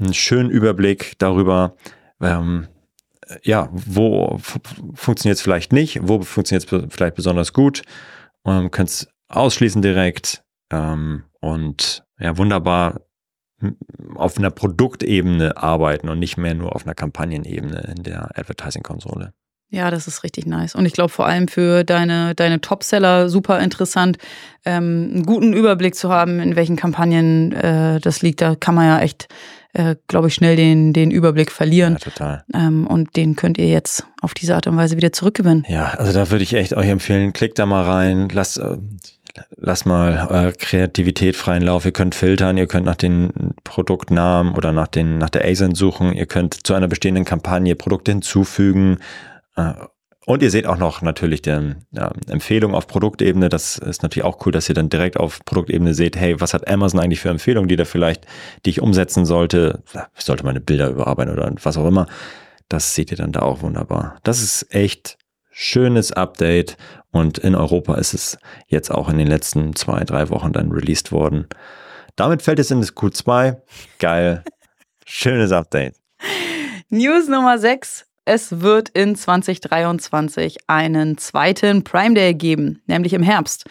einen 0.00 0.14
schönen 0.14 0.50
Überblick 0.50 1.14
darüber, 1.18 1.76
ähm, 2.20 2.68
ja, 3.42 3.68
wo 3.72 4.40
funktioniert 4.94 5.36
es 5.36 5.42
vielleicht 5.42 5.72
nicht, 5.72 6.00
wo 6.02 6.22
funktioniert 6.22 6.70
es 6.70 6.94
vielleicht 6.94 7.14
besonders 7.14 7.52
gut. 7.52 7.82
Ähm, 8.44 8.70
Könnt 8.70 8.90
es 8.90 9.08
ausschließen 9.28 9.82
direkt 9.82 10.42
ähm, 10.70 11.24
und 11.40 12.04
ja, 12.18 12.36
wunderbar 12.36 13.00
auf 14.14 14.38
einer 14.38 14.50
Produktebene 14.50 15.56
arbeiten 15.56 16.08
und 16.08 16.18
nicht 16.18 16.36
mehr 16.36 16.54
nur 16.54 16.74
auf 16.74 16.86
einer 16.86 16.94
Kampagnenebene 16.94 17.94
in 17.96 18.02
der 18.02 18.30
Advertising-Konsole. 18.38 19.32
Ja, 19.72 19.90
das 19.92 20.08
ist 20.08 20.24
richtig 20.24 20.46
nice. 20.46 20.74
Und 20.74 20.84
ich 20.84 20.94
glaube 20.94 21.10
vor 21.10 21.26
allem 21.26 21.46
für 21.46 21.84
deine, 21.84 22.34
deine 22.34 22.60
Topseller 22.60 23.28
super 23.28 23.60
interessant, 23.60 24.18
ähm, 24.64 25.10
einen 25.14 25.22
guten 25.26 25.52
Überblick 25.52 25.94
zu 25.94 26.10
haben, 26.10 26.40
in 26.40 26.56
welchen 26.56 26.74
Kampagnen 26.74 27.52
äh, 27.52 28.00
das 28.00 28.20
liegt. 28.20 28.40
Da 28.40 28.56
kann 28.56 28.74
man 28.74 28.86
ja 28.86 28.98
echt 28.98 29.28
äh, 29.72 29.96
glaube 30.08 30.28
ich, 30.28 30.34
schnell 30.34 30.56
den, 30.56 30.92
den 30.92 31.10
Überblick 31.10 31.50
verlieren. 31.50 31.94
Ja, 31.94 31.98
total. 31.98 32.44
Ähm, 32.54 32.86
und 32.86 33.16
den 33.16 33.36
könnt 33.36 33.58
ihr 33.58 33.68
jetzt 33.68 34.06
auf 34.20 34.34
diese 34.34 34.54
Art 34.54 34.66
und 34.66 34.76
Weise 34.76 34.96
wieder 34.96 35.12
zurückgewinnen. 35.12 35.64
Ja, 35.68 35.92
also 35.96 36.12
da 36.12 36.30
würde 36.30 36.42
ich 36.42 36.54
echt 36.54 36.74
euch 36.74 36.88
empfehlen, 36.88 37.32
klickt 37.32 37.58
da 37.58 37.66
mal 37.66 37.84
rein, 37.84 38.28
lasst, 38.30 38.58
äh, 38.58 38.76
lasst 39.56 39.86
mal 39.86 40.26
eure 40.28 40.52
Kreativität 40.52 41.36
freien 41.36 41.62
Lauf. 41.62 41.84
Ihr 41.84 41.92
könnt 41.92 42.14
filtern, 42.14 42.56
ihr 42.56 42.66
könnt 42.66 42.86
nach 42.86 42.96
den 42.96 43.54
Produktnamen 43.64 44.54
oder 44.54 44.72
nach, 44.72 44.88
den, 44.88 45.18
nach 45.18 45.30
der 45.30 45.44
ASIN 45.44 45.74
suchen, 45.74 46.12
ihr 46.12 46.26
könnt 46.26 46.66
zu 46.66 46.74
einer 46.74 46.88
bestehenden 46.88 47.24
Kampagne 47.24 47.76
Produkte 47.76 48.12
hinzufügen. 48.12 48.98
Äh, 49.56 49.74
und 50.26 50.42
ihr 50.42 50.50
seht 50.50 50.66
auch 50.66 50.76
noch 50.76 51.00
natürlich 51.00 51.40
die 51.42 51.74
ja, 51.92 52.12
Empfehlung 52.28 52.74
auf 52.74 52.86
Produktebene. 52.86 53.48
Das 53.48 53.78
ist 53.78 54.02
natürlich 54.02 54.24
auch 54.24 54.44
cool, 54.44 54.52
dass 54.52 54.68
ihr 54.68 54.74
dann 54.74 54.90
direkt 54.90 55.16
auf 55.16 55.40
Produktebene 55.44 55.94
seht, 55.94 56.16
hey, 56.16 56.40
was 56.40 56.52
hat 56.52 56.68
Amazon 56.68 57.00
eigentlich 57.00 57.20
für 57.20 57.30
Empfehlungen, 57.30 57.68
die 57.68 57.76
da 57.76 57.84
vielleicht, 57.84 58.26
die 58.64 58.70
ich 58.70 58.82
umsetzen 58.82 59.24
sollte? 59.24 59.82
Sollte 60.14 60.44
meine 60.44 60.60
Bilder 60.60 60.90
überarbeiten 60.90 61.32
oder 61.32 61.50
was 61.62 61.76
auch 61.78 61.86
immer. 61.86 62.06
Das 62.68 62.94
seht 62.94 63.10
ihr 63.10 63.16
dann 63.16 63.32
da 63.32 63.40
auch 63.40 63.62
wunderbar. 63.62 64.18
Das 64.22 64.42
ist 64.42 64.74
echt 64.74 65.16
schönes 65.50 66.12
Update 66.12 66.76
und 67.10 67.38
in 67.38 67.54
Europa 67.54 67.94
ist 67.94 68.14
es 68.14 68.38
jetzt 68.68 68.90
auch 68.90 69.08
in 69.08 69.18
den 69.18 69.26
letzten 69.26 69.74
zwei, 69.74 70.04
drei 70.04 70.28
Wochen 70.28 70.52
dann 70.52 70.70
released 70.70 71.12
worden. 71.12 71.46
Damit 72.14 72.42
fällt 72.42 72.58
es 72.58 72.70
in 72.70 72.80
das 72.80 72.94
Q2. 72.94 73.56
Geil. 73.98 74.44
Schönes 75.06 75.50
Update. 75.50 75.96
News 76.90 77.26
Nummer 77.28 77.58
6 77.58 78.09
es 78.30 78.60
wird 78.60 78.90
in 78.90 79.16
2023 79.16 80.58
einen 80.68 81.18
zweiten 81.18 81.82
Prime 81.82 82.14
Day 82.14 82.32
geben, 82.32 82.80
nämlich 82.86 83.12
im 83.12 83.24
Herbst. 83.24 83.64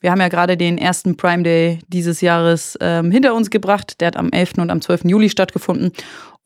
Wir 0.00 0.10
haben 0.10 0.22
ja 0.22 0.28
gerade 0.28 0.56
den 0.56 0.78
ersten 0.78 1.18
Prime 1.18 1.42
Day 1.42 1.80
dieses 1.88 2.22
Jahres 2.22 2.78
ähm, 2.80 3.10
hinter 3.10 3.34
uns 3.34 3.50
gebracht. 3.50 4.00
Der 4.00 4.06
hat 4.06 4.16
am 4.16 4.30
11. 4.30 4.54
und 4.56 4.70
am 4.70 4.80
12. 4.80 5.04
Juli 5.04 5.28
stattgefunden. 5.28 5.92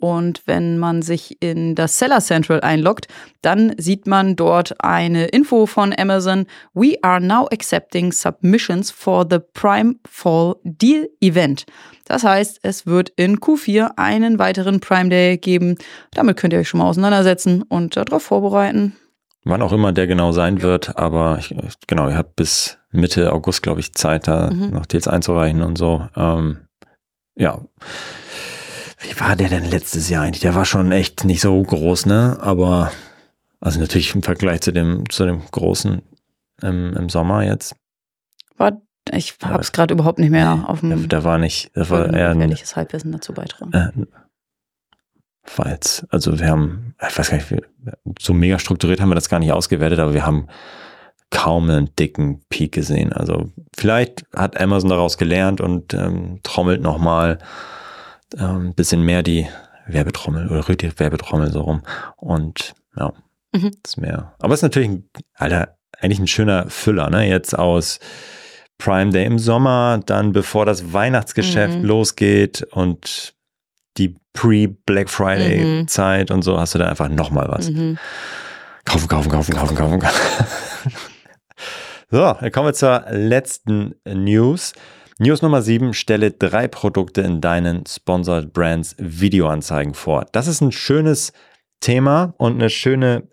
Und 0.01 0.43
wenn 0.47 0.79
man 0.79 1.03
sich 1.03 1.41
in 1.41 1.75
das 1.75 1.99
Seller 1.99 2.21
Central 2.21 2.61
einloggt, 2.63 3.07
dann 3.43 3.75
sieht 3.79 4.07
man 4.07 4.35
dort 4.37 4.83
eine 4.83 5.27
Info 5.27 5.67
von 5.67 5.95
Amazon. 5.97 6.47
We 6.75 6.97
are 7.03 7.21
now 7.21 7.47
accepting 7.53 8.13
submissions 8.13 8.91
for 8.91 9.27
the 9.29 9.39
Prime 9.39 9.97
Fall 10.09 10.57
Deal 10.65 11.09
Event. 11.21 11.67
Das 12.07 12.25
heißt, 12.25 12.61
es 12.63 12.87
wird 12.87 13.11
in 13.11 13.39
Q4 13.39 13.93
einen 13.97 14.39
weiteren 14.39 14.81
Prime 14.81 15.11
Day 15.11 15.39
geben. 15.39 15.77
Damit 16.13 16.37
könnt 16.37 16.53
ihr 16.53 16.59
euch 16.59 16.69
schon 16.69 16.79
mal 16.79 16.89
auseinandersetzen 16.89 17.63
und 17.63 17.97
darauf 17.97 18.23
vorbereiten. 18.23 18.97
Wann 19.45 19.63
auch 19.63 19.73
immer 19.73 19.93
der 19.93 20.07
genau 20.07 20.33
sein 20.33 20.61
wird, 20.61 20.99
aber 20.99 21.39
ich, 21.39 21.55
genau, 21.87 22.09
ihr 22.09 22.17
habt 22.17 22.37
bis 22.37 22.79
Mitte 22.91 23.33
August, 23.33 23.63
glaube 23.63 23.81
ich, 23.81 23.95
Zeit, 23.95 24.29
da 24.29 24.51
mhm. 24.51 24.71
noch 24.71 24.87
Deals 24.87 25.09
einzureichen 25.09 25.63
und 25.63 25.79
so. 25.79 26.07
Ähm, 26.15 26.59
ja. 27.37 27.61
War 29.21 29.37
der 29.37 29.51
denn 29.51 29.71
letztes 29.71 30.09
Jahr 30.09 30.25
eigentlich? 30.25 30.41
Der 30.41 30.55
war 30.55 30.65
schon 30.65 30.93
echt 30.93 31.25
nicht 31.25 31.43
so 31.43 31.63
groß, 31.63 32.07
ne? 32.07 32.39
Aber, 32.41 32.91
also 33.61 33.79
natürlich 33.79 34.15
im 34.15 34.23
Vergleich 34.23 34.63
zu 34.63 34.73
dem, 34.73 35.09
zu 35.11 35.27
dem 35.27 35.43
großen 35.51 36.01
im, 36.63 36.97
im 36.97 37.09
Sommer 37.11 37.45
jetzt. 37.45 37.77
War, 38.57 38.81
ich 39.13 39.37
habe 39.43 39.61
es 39.61 39.73
gerade 39.73 39.93
überhaupt 39.93 40.19
nicht 40.19 40.31
mehr 40.31 40.65
auf 40.67 40.81
dem. 40.81 41.07
Der, 41.07 41.23
war 41.23 41.37
nicht, 41.37 41.71
das 41.75 41.91
war 41.91 42.13
eher 42.13 42.31
ein 42.31 42.41
ehrliches 42.41 42.77
Halbwissen 42.77 43.13
dazu 43.13 43.35
beitragen. 43.35 43.73
Äh, 43.75 43.91
falls, 45.43 46.07
also 46.09 46.41
wir 46.41 46.49
haben, 46.49 46.95
ich 47.07 47.19
weiß 47.19 47.31
gar 47.31 47.37
nicht, 47.37 47.55
so 48.19 48.33
mega 48.33 48.59
strukturiert 48.59 49.03
haben 49.03 49.11
wir 49.11 49.17
das 49.17 49.29
gar 49.29 49.41
nicht 49.41 49.53
ausgewertet, 49.53 49.99
aber 49.99 50.15
wir 50.15 50.25
haben 50.25 50.47
kaum 51.29 51.69
einen 51.69 51.95
dicken 51.95 52.41
Peak 52.49 52.73
gesehen. 52.73 53.13
Also 53.13 53.51
vielleicht 53.77 54.25
hat 54.35 54.59
Amazon 54.59 54.89
daraus 54.89 55.19
gelernt 55.19 55.61
und 55.61 55.93
ähm, 55.93 56.41
trommelt 56.43 56.81
nochmal 56.81 57.39
ähm, 58.39 58.75
bisschen 58.75 59.03
mehr 59.03 59.23
die 59.23 59.47
Werbetrommel 59.87 60.49
oder 60.49 60.69
rührt 60.69 60.83
die 60.83 60.99
Werbetrommel 60.99 61.51
so 61.51 61.63
rum. 61.63 61.83
Und 62.17 62.75
ja, 62.97 63.13
mhm. 63.53 63.71
ist 63.85 63.97
mehr. 63.99 64.35
Aber 64.39 64.55
es 64.55 64.59
ist 64.59 64.65
natürlich, 64.65 64.91
ein, 64.91 65.11
Alter, 65.35 65.77
eigentlich 65.99 66.19
ein 66.19 66.27
schöner 66.27 66.69
Füller, 66.71 67.11
ne? 67.11 67.29
Jetzt 67.29 67.59
aus 67.59 67.99
Prime 68.79 69.11
Day 69.11 69.27
im 69.27 69.39
Sommer, 69.39 70.01
dann 70.05 70.33
bevor 70.33 70.65
das 70.67 70.93
Weihnachtsgeschäft 70.93 71.79
mhm. 71.79 71.85
losgeht 71.85 72.67
und 72.71 73.35
die 73.99 74.17
Pre-Black 74.33 75.11
Friday 75.11 75.65
mhm. 75.65 75.89
Zeit 75.89 76.31
und 76.31 76.43
so, 76.43 76.59
hast 76.59 76.75
du 76.75 76.79
da 76.79 76.89
einfach 76.89 77.09
nochmal 77.09 77.49
was. 77.49 77.71
Mhm. 77.71 77.99
Kaufen, 78.85 79.09
kaufen, 79.09 79.31
kaufen, 79.31 79.55
kaufen, 79.55 79.77
kaufen. 79.77 80.01
so, 82.11 82.37
dann 82.41 82.51
kommen 82.51 82.69
wir 82.69 82.75
zur 82.75 83.05
letzten 83.11 83.95
News. 84.05 84.73
News 85.23 85.43
Nummer 85.43 85.61
7, 85.61 85.93
stelle 85.93 86.31
drei 86.31 86.67
Produkte 86.67 87.21
in 87.21 87.43
deinen 87.43 87.85
Sponsored 87.85 88.55
Brands 88.55 88.97
Videoanzeigen 88.99 89.93
vor. 89.93 90.25
Das 90.33 90.47
ist 90.47 90.63
ein 90.63 90.73
schönes 90.73 91.35
Thema 91.81 92.33
und 92.39 92.55
eine 92.55 92.71
schöne 92.71 93.25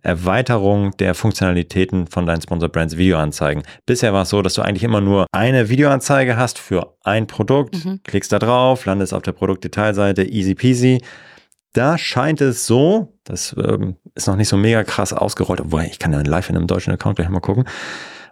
Erweiterung 0.00 0.96
der 0.96 1.14
Funktionalitäten 1.14 2.06
von 2.06 2.24
deinen 2.24 2.40
Sponsored 2.40 2.72
Brands 2.72 2.96
Videoanzeigen. 2.96 3.62
Bisher 3.84 4.14
war 4.14 4.22
es 4.22 4.30
so, 4.30 4.40
dass 4.40 4.54
du 4.54 4.62
eigentlich 4.62 4.84
immer 4.84 5.02
nur 5.02 5.26
eine 5.30 5.68
Videoanzeige 5.68 6.38
hast 6.38 6.58
für 6.58 6.96
ein 7.04 7.26
Produkt, 7.26 7.84
mhm. 7.84 8.00
klickst 8.04 8.32
da 8.32 8.38
drauf, 8.38 8.86
landest 8.86 9.12
auf 9.12 9.20
der 9.20 9.32
Produktdetailseite, 9.32 10.24
easy 10.24 10.54
peasy. 10.54 11.02
Da 11.74 11.98
scheint 11.98 12.40
es 12.40 12.66
so, 12.66 13.18
das 13.24 13.54
ähm, 13.62 13.96
ist 14.14 14.28
noch 14.28 14.36
nicht 14.36 14.48
so 14.48 14.56
mega 14.56 14.82
krass 14.82 15.12
ausgerollt, 15.12 15.60
obwohl 15.60 15.82
ich 15.82 15.98
kann 15.98 16.14
ja 16.14 16.22
live 16.22 16.48
in 16.48 16.56
einem 16.56 16.66
deutschen 16.66 16.94
Account 16.94 17.16
gleich 17.16 17.28
mal 17.28 17.40
gucken, 17.40 17.64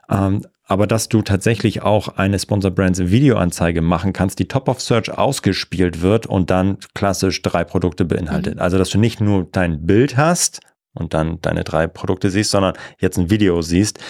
ähm, 0.09 0.41
aber 0.67 0.87
dass 0.87 1.09
du 1.09 1.23
tatsächlich 1.23 1.83
auch 1.83 2.09
eine 2.17 2.39
Sponsor 2.39 2.73
Brands 2.73 2.99
Videoanzeige 2.99 3.81
machen 3.81 4.13
kannst, 4.13 4.39
die 4.39 4.49
Top 4.49 4.69
of 4.69 4.81
Search 4.81 5.11
ausgespielt 5.11 6.03
wird 6.03 6.27
und 6.27 6.51
dann 6.51 6.79
klassisch 6.95 7.41
drei 7.43 7.65
Produkte 7.65 8.05
beinhaltet. 8.05 8.57
Mhm. 8.57 8.61
Also, 8.61 8.77
dass 8.77 8.91
du 8.91 8.99
nicht 8.99 9.21
nur 9.21 9.47
dein 9.51 9.87
Bild 9.87 10.17
hast 10.17 10.61
und 10.93 11.15
dann 11.15 11.41
deine 11.41 11.63
drei 11.63 11.87
Produkte 11.87 12.31
siehst, 12.31 12.51
sondern 12.51 12.75
jetzt 12.99 13.17
ein 13.17 13.31
Video 13.31 13.63
siehst, 13.63 14.01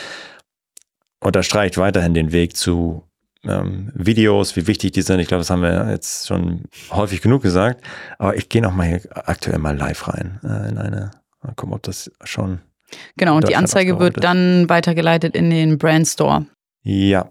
unterstreicht 1.20 1.76
weiterhin 1.76 2.14
den 2.14 2.32
Weg 2.32 2.56
zu 2.56 3.02
ähm, 3.44 3.92
Videos, 3.94 4.56
wie 4.56 4.66
wichtig 4.66 4.92
die 4.92 5.02
sind. 5.02 5.20
Ich 5.20 5.28
glaube, 5.28 5.40
das 5.40 5.50
haben 5.50 5.62
wir 5.62 5.90
jetzt 5.90 6.26
schon 6.26 6.64
häufig 6.90 7.20
genug 7.20 7.42
gesagt. 7.42 7.84
Aber 8.18 8.34
ich 8.36 8.48
gehe 8.48 8.62
noch 8.62 8.74
mal 8.74 8.86
hier 8.86 9.00
aktuell 9.12 9.58
mal 9.58 9.76
live 9.76 10.08
rein 10.08 10.40
äh, 10.42 10.68
in 10.68 10.78
eine. 10.78 11.10
Mal 11.42 11.54
gucken, 11.54 11.74
ob 11.74 11.82
das 11.82 12.10
schon 12.24 12.60
Genau, 13.16 13.36
und 13.36 13.48
die 13.48 13.56
Anzeige 13.56 13.98
wird 13.98 14.22
dann 14.22 14.68
weitergeleitet 14.68 15.34
in 15.34 15.50
den 15.50 15.78
Brand 15.78 16.06
Store. 16.06 16.46
Ja. 16.82 17.30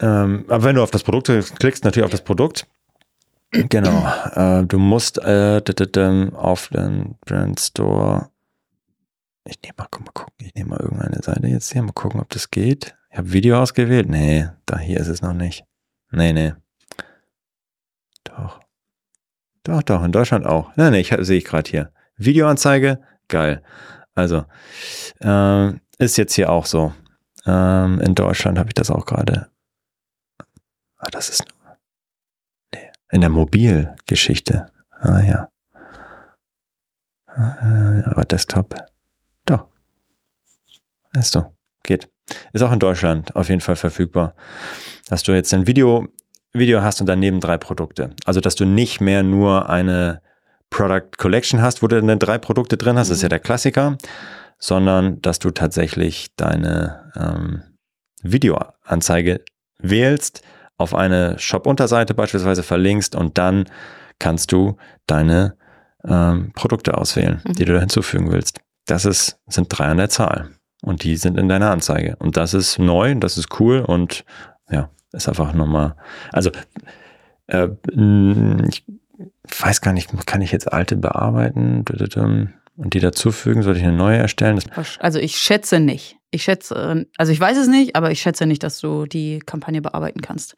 Ähm, 0.00 0.44
aber 0.48 0.64
wenn 0.64 0.76
du 0.76 0.82
auf 0.82 0.90
das 0.90 1.02
Produkt 1.02 1.30
klickst, 1.58 1.84
natürlich 1.84 2.04
auf 2.04 2.10
das 2.10 2.22
Produkt. 2.22 2.66
Genau. 3.52 4.06
Äh, 4.34 4.64
du 4.64 4.78
musst 4.78 5.18
äh, 5.18 5.60
auf 6.34 6.68
den 6.68 7.16
Brand 7.26 7.60
Store. 7.60 8.30
Ich 9.44 9.60
nehme 9.62 9.74
mal, 9.78 9.86
guck 9.90 10.04
mal 10.04 10.12
gucken. 10.12 10.34
Ich 10.38 10.54
nehme 10.54 10.70
mal 10.70 10.80
irgendeine 10.80 11.22
Seite 11.22 11.46
jetzt 11.48 11.72
hier. 11.72 11.82
Mal 11.82 11.92
gucken, 11.92 12.20
ob 12.20 12.28
das 12.28 12.50
geht. 12.50 12.94
Ich 13.10 13.18
habe 13.18 13.32
Video 13.32 13.60
ausgewählt. 13.60 14.08
Nee, 14.08 14.48
da 14.66 14.78
hier 14.78 15.00
ist 15.00 15.08
es 15.08 15.22
noch 15.22 15.32
nicht. 15.32 15.64
Nee, 16.12 16.32
nee. 16.32 16.52
Doch. 18.24 18.60
Doch, 19.64 19.82
doch, 19.82 20.04
in 20.04 20.12
Deutschland 20.12 20.46
auch. 20.46 20.74
Nee, 20.76 20.90
nee, 20.90 21.00
ich 21.00 21.14
sehe 21.20 21.38
ich 21.38 21.44
gerade 21.44 21.68
hier. 21.68 21.92
Videoanzeige, 22.16 23.00
geil. 23.28 23.62
Also, 24.14 24.44
äh, 25.20 25.72
ist 25.98 26.16
jetzt 26.16 26.34
hier 26.34 26.50
auch 26.50 26.66
so. 26.66 26.92
Ähm, 27.46 28.00
in 28.00 28.14
Deutschland 28.14 28.58
habe 28.58 28.68
ich 28.70 28.74
das 28.74 28.90
auch 28.90 29.06
gerade. 29.06 29.50
Ah, 30.98 31.08
das 31.10 31.30
ist 31.30 31.44
nee, 32.74 32.90
in 33.10 33.20
der 33.20 33.30
Mobilgeschichte. 33.30 34.70
Ah 35.00 35.20
ja. 35.20 35.48
Äh, 37.36 38.02
aber 38.04 38.24
Desktop. 38.24 38.74
Doch. 39.46 39.66
Ist 41.14 41.32
so. 41.32 41.52
Geht. 41.82 42.10
Ist 42.52 42.62
auch 42.62 42.72
in 42.72 42.78
Deutschland 42.78 43.34
auf 43.34 43.48
jeden 43.48 43.60
Fall 43.60 43.76
verfügbar. 43.76 44.34
Dass 45.08 45.22
du 45.22 45.32
jetzt 45.32 45.54
ein 45.54 45.66
Video, 45.66 46.08
Video 46.52 46.82
hast 46.82 47.00
und 47.00 47.06
daneben 47.06 47.40
drei 47.40 47.56
Produkte. 47.56 48.14
Also, 48.26 48.40
dass 48.40 48.54
du 48.54 48.66
nicht 48.66 49.00
mehr 49.00 49.22
nur 49.22 49.70
eine 49.70 50.22
Product 50.70 51.10
Collection 51.18 51.60
hast, 51.60 51.82
wo 51.82 51.88
du 51.88 52.00
dann 52.00 52.18
drei 52.18 52.38
Produkte 52.38 52.76
drin 52.76 52.96
hast, 52.96 53.08
mhm. 53.08 53.10
das 53.10 53.18
ist 53.18 53.22
ja 53.22 53.26
mhm. 53.26 53.30
der 53.30 53.40
Klassiker, 53.40 53.98
sondern 54.58 55.20
dass 55.22 55.38
du 55.38 55.50
tatsächlich 55.50 56.34
deine 56.36 57.12
ähm, 57.16 57.62
Videoanzeige 58.22 59.42
wählst, 59.78 60.42
auf 60.76 60.94
eine 60.94 61.38
Shop-Unterseite 61.38 62.14
beispielsweise 62.14 62.62
verlinkst 62.62 63.14
und 63.14 63.36
dann 63.36 63.66
kannst 64.18 64.52
du 64.52 64.76
deine 65.06 65.56
ähm, 66.06 66.52
Produkte 66.54 66.96
auswählen, 66.96 67.42
mhm. 67.44 67.52
die 67.52 67.64
du 67.64 67.74
da 67.74 67.80
hinzufügen 67.80 68.32
willst. 68.32 68.60
Das 68.86 69.04
ist, 69.04 69.38
sind 69.46 69.68
drei 69.68 69.86
an 69.86 69.98
der 69.98 70.08
Zahl 70.08 70.50
und 70.82 71.04
die 71.04 71.16
sind 71.16 71.38
in 71.38 71.48
deiner 71.48 71.70
Anzeige. 71.70 72.16
Und 72.16 72.36
das 72.36 72.54
ist 72.54 72.78
neu, 72.78 73.14
das 73.16 73.36
ist 73.36 73.60
cool 73.60 73.80
und 73.80 74.24
ja, 74.70 74.90
ist 75.12 75.28
einfach 75.28 75.52
nochmal, 75.52 75.96
also 76.32 76.50
äh, 77.46 77.68
ich 78.68 78.84
weiß 79.58 79.80
gar 79.80 79.92
nicht, 79.92 80.26
kann 80.26 80.42
ich 80.42 80.52
jetzt 80.52 80.72
alte 80.72 80.96
bearbeiten 80.96 81.84
und 82.76 82.94
die 82.94 83.00
dazufügen? 83.00 83.62
Soll 83.62 83.76
ich 83.76 83.82
eine 83.82 83.92
neue 83.92 84.18
erstellen? 84.18 84.60
Also 84.98 85.18
ich 85.18 85.36
schätze 85.36 85.80
nicht. 85.80 86.16
Ich 86.30 86.44
schätze, 86.44 87.06
also 87.16 87.32
ich 87.32 87.40
weiß 87.40 87.58
es 87.58 87.66
nicht, 87.66 87.96
aber 87.96 88.10
ich 88.10 88.20
schätze 88.20 88.46
nicht, 88.46 88.62
dass 88.62 88.80
du 88.80 89.06
die 89.06 89.40
Kampagne 89.40 89.82
bearbeiten 89.82 90.20
kannst. 90.20 90.54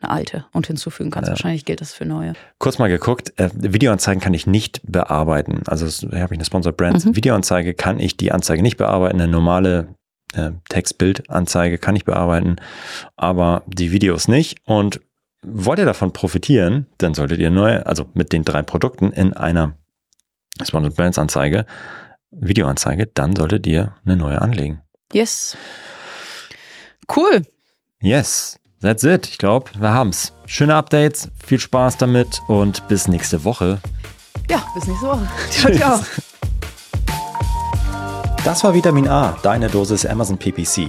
Eine 0.00 0.10
alte 0.10 0.46
und 0.52 0.66
hinzufügen 0.66 1.12
kannst. 1.12 1.28
Ja. 1.28 1.32
Wahrscheinlich 1.32 1.64
gilt 1.64 1.80
das 1.80 1.94
für 1.94 2.04
neue. 2.04 2.32
Kurz 2.58 2.78
mal 2.78 2.88
geguckt, 2.88 3.32
äh, 3.38 3.50
Videoanzeigen 3.54 4.20
kann 4.20 4.34
ich 4.34 4.48
nicht 4.48 4.80
bearbeiten. 4.84 5.62
Also 5.66 5.86
hier 5.86 6.22
habe 6.22 6.34
ich 6.34 6.38
eine 6.38 6.44
Sponsored 6.44 6.76
Brands. 6.76 7.04
Mhm. 7.04 7.14
Videoanzeige 7.14 7.74
kann 7.74 8.00
ich 8.00 8.16
die 8.16 8.32
Anzeige 8.32 8.62
nicht 8.62 8.78
bearbeiten. 8.78 9.20
Eine 9.20 9.30
normale 9.30 9.94
äh, 10.34 10.50
Textbildanzeige 10.68 11.78
kann 11.78 11.94
ich 11.94 12.04
bearbeiten, 12.04 12.56
aber 13.16 13.62
die 13.66 13.92
Videos 13.92 14.26
nicht. 14.26 14.58
Und 14.64 15.00
wollt 15.44 15.78
ihr 15.78 15.84
davon 15.84 16.12
profitieren, 16.12 16.86
dann 16.98 17.14
solltet 17.14 17.40
ihr 17.40 17.50
neue, 17.50 17.84
also 17.86 18.06
mit 18.14 18.32
den 18.32 18.44
drei 18.44 18.62
Produkten 18.62 19.12
in 19.12 19.32
einer 19.32 19.74
Sponsored 20.62 20.96
Brands 20.96 21.18
Anzeige, 21.18 21.66
Videoanzeige, 22.30 23.06
dann 23.06 23.36
solltet 23.36 23.66
ihr 23.66 23.94
eine 24.04 24.16
neue 24.16 24.40
anlegen. 24.40 24.82
Yes. 25.12 25.56
Cool. 27.14 27.42
Yes. 28.00 28.58
That's 28.80 29.04
it. 29.04 29.28
Ich 29.28 29.38
glaube, 29.38 29.70
wir 29.78 29.92
haben's. 29.92 30.32
Schöne 30.46 30.74
Updates, 30.74 31.30
viel 31.46 31.60
Spaß 31.60 31.98
damit 31.98 32.42
und 32.48 32.88
bis 32.88 33.06
nächste 33.06 33.44
Woche. 33.44 33.78
Ja, 34.50 34.64
bis 34.74 34.86
nächste 34.86 35.06
Woche. 35.06 35.28
Ciao, 35.50 35.72
ciao. 35.72 36.00
Das 38.44 38.64
war 38.64 38.74
Vitamin 38.74 39.06
A, 39.06 39.38
deine 39.42 39.68
Dosis 39.68 40.04
Amazon 40.04 40.36
PPC. 40.36 40.88